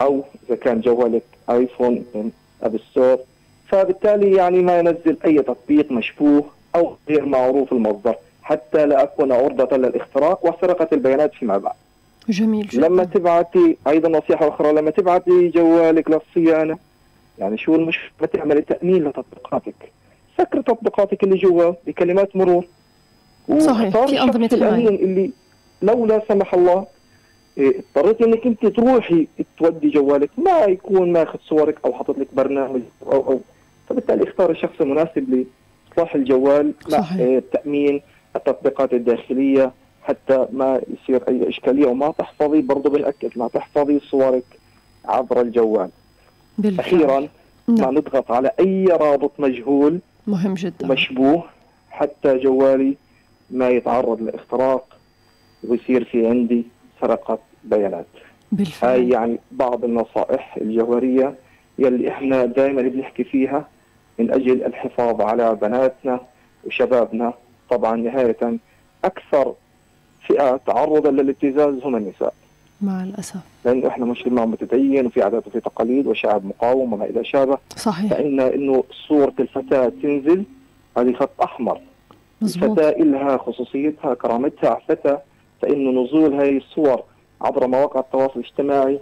[0.03, 2.31] أو إذا كان جوالك آيفون من
[2.63, 3.19] App Store
[3.69, 6.45] فبالتالي يعني ما ينزل أي تطبيق مشبوه
[6.75, 11.75] أو غير معروف المصدر حتى لا أكون عرضة للاختراق وسرقة البيانات فيما بعد.
[12.29, 12.89] جميل جدا.
[12.89, 16.79] لما تبعتي أيضا نصيحة أخرى لما تبعتي جوالك للصيانة
[17.39, 19.93] يعني شو المشكلة؟ تعملي تأمين لتطبيقاتك.
[20.39, 22.65] سكر تطبيقاتك اللي جوا بكلمات مرور.
[23.59, 25.31] صحيح في أنظمة الأمان اللي
[25.83, 26.87] لو لا سمح الله
[27.61, 29.27] اضطريتي انك انت تروحي
[29.59, 33.41] تودي جوالك ما يكون ماخذ صورك أو حاطط لك برنامج أو أو
[33.89, 35.45] فبالتالي اختار الشخص المناسب
[35.91, 38.01] لإصلاح الجوال مع إيه، تامين
[38.37, 44.45] التطبيقات الداخلية حتى ما يصير أي إشكالية وما تحفظي برضه بنأكد ما تحفظي صورك
[45.05, 45.91] عبر الجوال
[46.59, 46.87] بالفعل.
[46.87, 47.29] أخيرا
[47.69, 47.95] نعم.
[47.95, 51.45] ما نضغط على أي رابط مجهول مهم جدا مشبوه
[51.91, 52.97] حتى جوالي
[53.51, 54.97] ما يتعرض لإختراق
[55.65, 56.65] ويصير في عندي
[57.01, 58.07] سرقة بيانات.
[58.53, 58.91] بالفعل.
[58.91, 61.35] هاي يعني بعض النصائح الجوهرية
[61.79, 63.69] يلي إحنا دائما بنحكي فيها
[64.19, 66.21] من أجل الحفاظ على بناتنا
[66.67, 67.33] وشبابنا.
[67.71, 68.59] طبعا نهاية
[69.05, 69.55] أكثر
[70.27, 72.35] فئات تعرضا للابتزاز هم النساء.
[72.81, 73.41] مع الأسف.
[73.65, 77.59] لأنه إحنا مجتمع متدين وفي عادات وفي تقاليد وشعب مقاوم وما إلى شابه.
[77.77, 78.11] صحيح.
[78.11, 80.45] فإن إنه صورة الفتاة تنزل
[80.99, 81.81] هذه خط أحمر.
[82.41, 82.79] مزبوط.
[82.79, 85.23] الفتاة لها خصوصيتها كرامتها عفتها
[85.63, 87.03] فإنه نزول هذه الصور
[87.43, 89.01] عبر مواقع التواصل الاجتماعي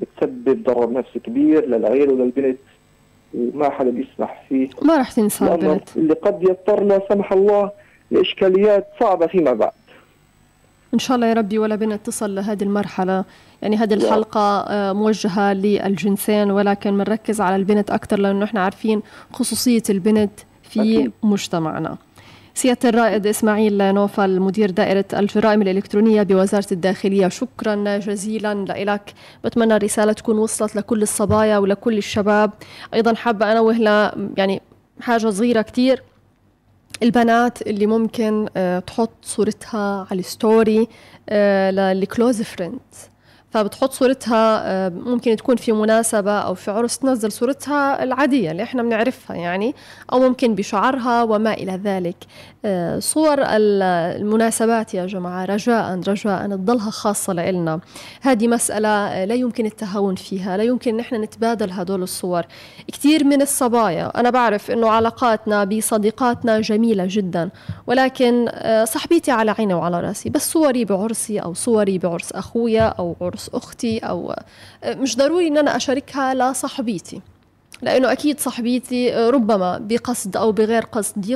[0.00, 2.58] بتسبب ضرر نفسي كبير للعيل وللبنت
[3.34, 4.68] وما حدا بيسمح فيه.
[4.82, 7.70] ما راح تنسى البنت اللي قد يضطر لا سمح الله
[8.10, 9.72] لإشكاليات صعبة فيما بعد.
[10.94, 13.24] إن شاء الله يا ربي ولا بنت تصل لهذه المرحلة.
[13.62, 19.82] يعني هذه الحلقة آه، موجهة للجنسين ولكن بنركز على البنت أكثر لأنه إحنا عارفين خصوصية
[19.90, 20.30] البنت
[20.62, 21.96] في مجتمعنا.
[22.54, 28.54] سيادة الرائد إسماعيل نوفل مدير دائرة الجرائم الإلكترونية بوزارة الداخلية شكرا جزيلا.
[28.54, 32.50] لك بتمنى الرسالة تكون وصلت لكل الصبايا ولكل الشباب.
[32.94, 34.62] أيضا حابة أنوه ل يعني
[35.00, 36.02] حاجة صغيرة كتير.
[37.02, 40.88] البنات اللي ممكن آه، تحط صورتها على ال story
[41.28, 43.09] آه، لل close friends.
[43.50, 48.82] فبتحط صورتها آه، ممكن تكون في مناسبة أو في عرس تنزل صورتها العادية اللي إحنا
[48.82, 49.74] بنعرفها يعني
[50.12, 52.16] أو ممكن بشعرها وما إلى ذلك.
[52.98, 57.80] صور المناسبات يا جماعة رجاء رجاء تضلها خاصة لإلنا.
[58.22, 62.42] هذه مسألة آه، لا يمكن التهاون فيها لا يمكن نحن نتبادل هدول الصور.
[62.92, 67.50] كثير من الصبايا أنا بعرف أنه علاقاتنا بصديقاتنا جميلة جدا
[67.86, 68.48] ولكن
[68.84, 73.98] صاحبتي على عيني وعلى رأسي بس صوري بعرسي أو صوري بعرس أخويا أو عرس أختي
[73.98, 74.34] أو
[74.86, 77.20] مش ضروري إن أنا أشاركها لصاحبيتي
[77.82, 81.28] لأنه أكيد صاحبيتي ربما بقصد أو بغير قصد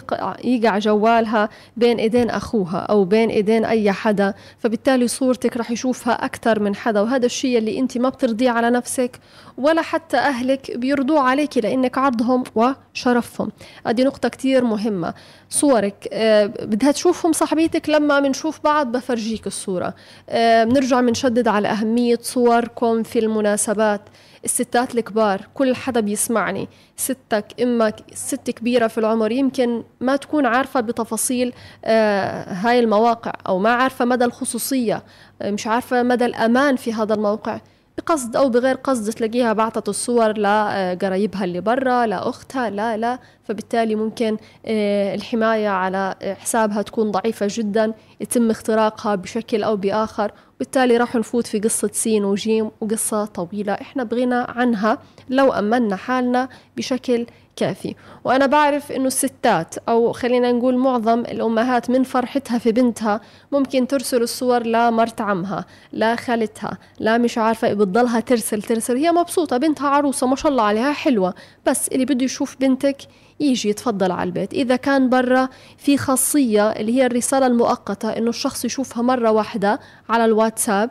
[0.44, 6.60] يقع جوالها بين إيدين أخوها أو بين إيدين أي حدا فبالتالي صورتك رح يشوفها أكثر
[6.60, 9.20] من حدا وهذا الشيء اللي أنت ما بترضيه على نفسك
[9.58, 13.52] ولا حتى أهلك بيرضوه عليك لأنك عرضهم وشرفهم.
[13.86, 15.14] هذه نقطة كتير مهمة.
[15.50, 19.94] صورك آه، بدها تشوفهم صاحبيتك لما بنشوف بعض بفرجيك الصورة.
[20.28, 24.00] آه، بنرجع بنشدد على أهمية صوركم في المناسبات.
[24.44, 26.68] الستات الكبار كل حدا بيسمعني.
[26.96, 31.52] ستك أمك ست كبيرة في العمر يمكن ما تكون عارفة بتفاصيل
[31.84, 35.02] آه هاي المواقع أو ما عارفة مدى الخصوصية
[35.42, 37.60] آه مش عارفة مدى الأمان في هذا الموقع.
[37.98, 43.18] بقصد أو بغير قصد تلاقيها بعثت الصور لقرايبها اللي برا لاختها لا لا.
[43.44, 44.36] فبالتالي ممكن
[44.66, 50.32] آه، الحماية على حسابها تكون ضعيفة جدا يتم اختراقها بشكل أو بآخر.
[50.58, 53.72] بالتالي راح نفوت في قصة سين وجيم وقصة طويلة.
[53.72, 54.98] إحنا بغنى عنها
[55.28, 57.26] لو أمنا حالنا بشكل
[57.56, 57.94] كافي.
[58.24, 63.20] وأنا بعرف إنه الستات أو خلينا نقول معظم الأمهات من فرحتها في بنتها
[63.52, 68.96] ممكن ترسل الصور لمرت عمها لا خالتها لا مش عارفة بتضلها ترسل ترسل.
[68.96, 71.34] هي مبسوطة بنتها عروسة ما شاء الله عليها حلوة.
[71.66, 72.96] بس اللي بده يشوف بنتك
[73.40, 74.54] يجي يتفضل على البيت.
[74.54, 80.24] إذا كان برا في خاصية اللي هي الرسالة المؤقتة إنه الشخص يشوفها مرة واحدة على
[80.24, 80.90] الواتساب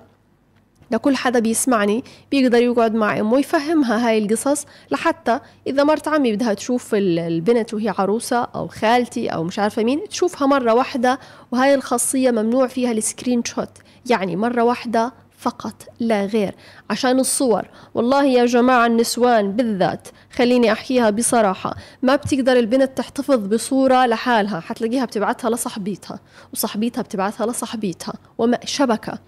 [0.92, 6.54] لكل حدا بيسمعني بيقدر يقعد مع أمه ويفهمها هاي القصص لحتى إذا مرت عمي بدها
[6.54, 11.20] تشوف البنت وهي عروسة أو خالتي أو مش عارفة مين تشوفها مرة واحدة
[11.52, 13.70] وهاي الخاصية ممنوع فيها ال screenshot.
[14.10, 15.14] يعني مرة واحدة
[15.44, 16.56] فقط لا غير.
[16.90, 17.64] عشان الصور.
[17.94, 21.76] والله يا جماعة النسوان بالذات خليني أحكيها بصراحة.
[22.02, 24.60] ما بتقدر البنت تحتفظ بصورة لحالها.
[24.60, 26.20] حتلاقيها بتبعتها لصاحبيتها
[26.54, 28.14] وصاحبيتها بتبعتها لصاحبيتها.
[28.38, 29.20] وما شبكة.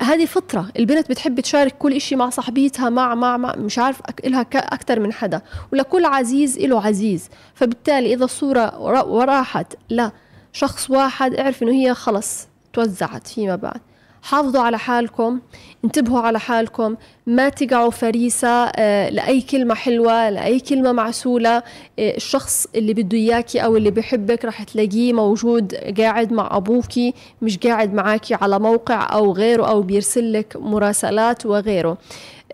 [0.00, 0.68] هذه فطرة.
[0.78, 5.12] البنت بتحب تشارك كل إشي مع صاحبيتها مع مع, مع مش عارف إلها أكثر من
[5.12, 5.40] حدا.
[5.72, 7.28] ولكل عزيز إله عزيز.
[7.54, 10.10] فبالتالي إذا الصورة وراحت لا.
[10.52, 13.80] شخص واحد اعرف إنه هي خلص توزعت فيما بعد.
[14.26, 15.40] حافظوا على حالكم
[15.84, 16.96] انتبهوا على حالكم
[17.26, 21.56] ما تقعوا فريسة آه، لأي كلمة حلوة لأي كلمة معسولة.
[21.56, 21.62] آه،
[21.98, 27.94] الشخص اللي بده إياكي أو اللي بحبك رح تلاقيه موجود قاعد مع أبوكي مش قاعد
[27.94, 31.98] معاكي على موقع أو غيره أو بيرسل لك مراسلات وغيره.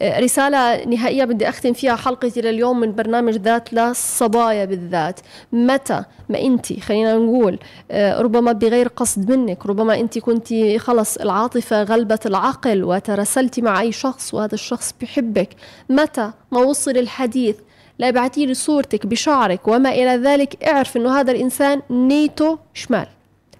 [0.02, 5.20] رسالة نهائية بدي أختم فيها حلقتي لليوم من برنامج ذات للصبايا بالذات.
[5.52, 7.58] متى؟ ما أنت خلينا نقول
[7.90, 13.92] آه، ربما بغير قصد منك ربما أنت كنت خلص العاطفة غلبت العقل وترسلتي مع أي
[13.92, 15.48] شخص وهذا الشخص بحبك.
[15.88, 17.56] متى؟ ما وصل الحديث؟
[17.98, 20.64] لا ابعتي لي صورتك بشعرك وما إلى ذلك.
[20.64, 23.06] اعرف أنه هذا الإنسان نيته شمال.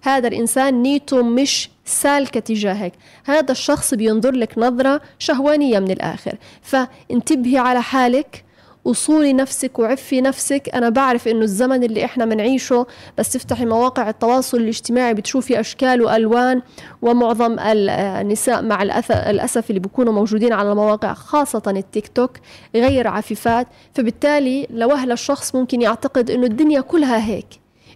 [0.03, 2.93] هذا الإنسان نيته مش سالكة تجاهك.
[3.24, 6.37] هذا الشخص بينظر لك نظرة شهوانية من الآخر.
[6.62, 8.45] فانتبهي على حالك
[8.85, 10.70] وصولي نفسك وعفي نفسك.
[10.74, 12.87] أنا بعرف إنه الزمن اللي إحنا بنعيشه
[13.18, 16.62] بس تفتحي مواقع التواصل الاجتماعي بتشوفي أشكال وألوان
[17.03, 22.30] ومعظم النساء مع الأسف اللي بيكونوا موجودين على المواقع خاصة التيك توك
[22.74, 23.66] غير عفيفات.
[23.95, 27.47] فبالتالي لو أهل الشخص ممكن يعتقد إنه الدنيا كلها هيك.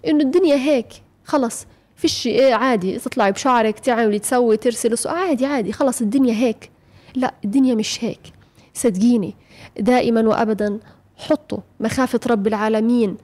[0.06, 0.88] إنه الدنيا هيك.
[1.24, 1.66] خلص.
[1.96, 6.70] فيش إيه عادي تطلعي بشعرك تعملي تسوي ترسلي عادي عادي خلص الدنيا هيك.
[7.14, 8.20] لا الدنيا مش هيك.
[8.74, 9.34] صدقيني
[9.78, 10.78] دائما وابدا
[11.16, 13.16] حطوا مخافة رب العالمين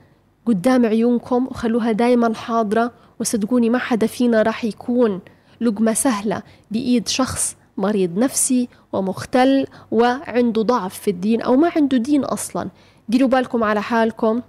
[0.47, 2.93] قدام عيونكم وخلوها دائما حاضرة.
[3.21, 5.21] وصدقوني ما حدا فينا راح يكون
[5.61, 12.25] لقمة سهلة بإيد شخص مريض نفسي ومختل وعنده ضعف في الدين أو ما عنده دين
[12.25, 12.69] أصلا.
[13.09, 14.41] ديروا بالكم على حالكم.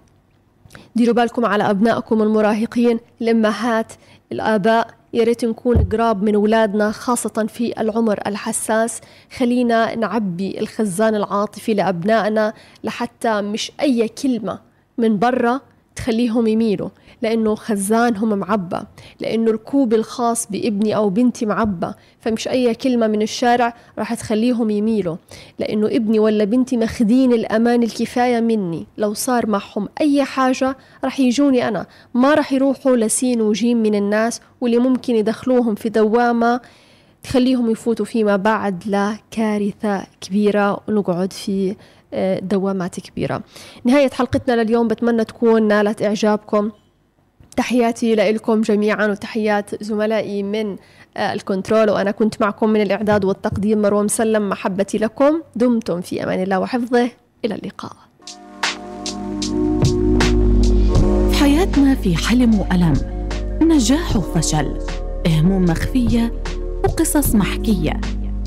[0.96, 3.94] ديروا بالكم على أبنائكم المراهقين الأمهات
[4.32, 4.88] الآباء.
[5.14, 9.02] يا ريت نكون قراب من أولادنا خاصة في العمر الحساس.
[9.38, 12.54] خلينا نعبي الخزان العاطفي لأبنائنا
[12.84, 14.60] لحتى مش أي كلمة
[14.98, 15.62] من برا
[15.96, 16.90] تخليهم يميلوا
[17.22, 18.80] لأنه خزانهم معبى
[19.20, 25.16] لأنه الكوب الخاص بابني أو بنتي معبى فمش أي كلمة من الشارع راح تخليهم يميلوا
[25.60, 31.68] لأنه ابني ولا بنتي مخدين الأمان الكفاية مني لو صار معهم أي حاجة راح يجوني
[31.68, 36.62] أنا ما راح يروحوا لسين وجيم من الناس واللي ممكن يدخلوهم في دوامة
[37.24, 41.76] تخليهم يفوتوا فيما بعد لكارثة كبيرة ونقعد في
[42.42, 43.44] دوامات كبيرة.
[43.84, 46.72] نهاية حلقتنا لليوم بتمنى تكون نالت إعجابكم.
[47.58, 50.76] تحياتي لكم جميعا وتحيات زملائي من
[51.18, 51.90] آه، الكنترول.
[51.90, 54.50] وأنا كنت معكم من الإعداد والتقديم مروة مسلم.
[54.50, 55.42] محبتي لكم.
[55.56, 57.10] دمتم في أمان الله وحفظه.
[57.46, 57.94] إلى اللقاء.
[61.32, 62.94] في حياتنا في حلم وألم.
[63.62, 64.78] نجاح وفشل.
[65.28, 66.34] هموم مخفية.
[66.84, 68.02] وقصص محكية.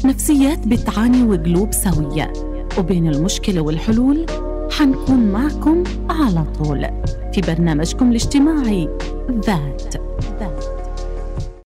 [0.04, 2.32] نفسيات بتعاني وقلوب سوية.
[2.78, 4.26] وبين المشكلة والحلول
[4.70, 6.86] حنكون معكم على طول
[7.32, 8.88] في برنامجكم الاجتماعي
[9.30, 9.94] ذات.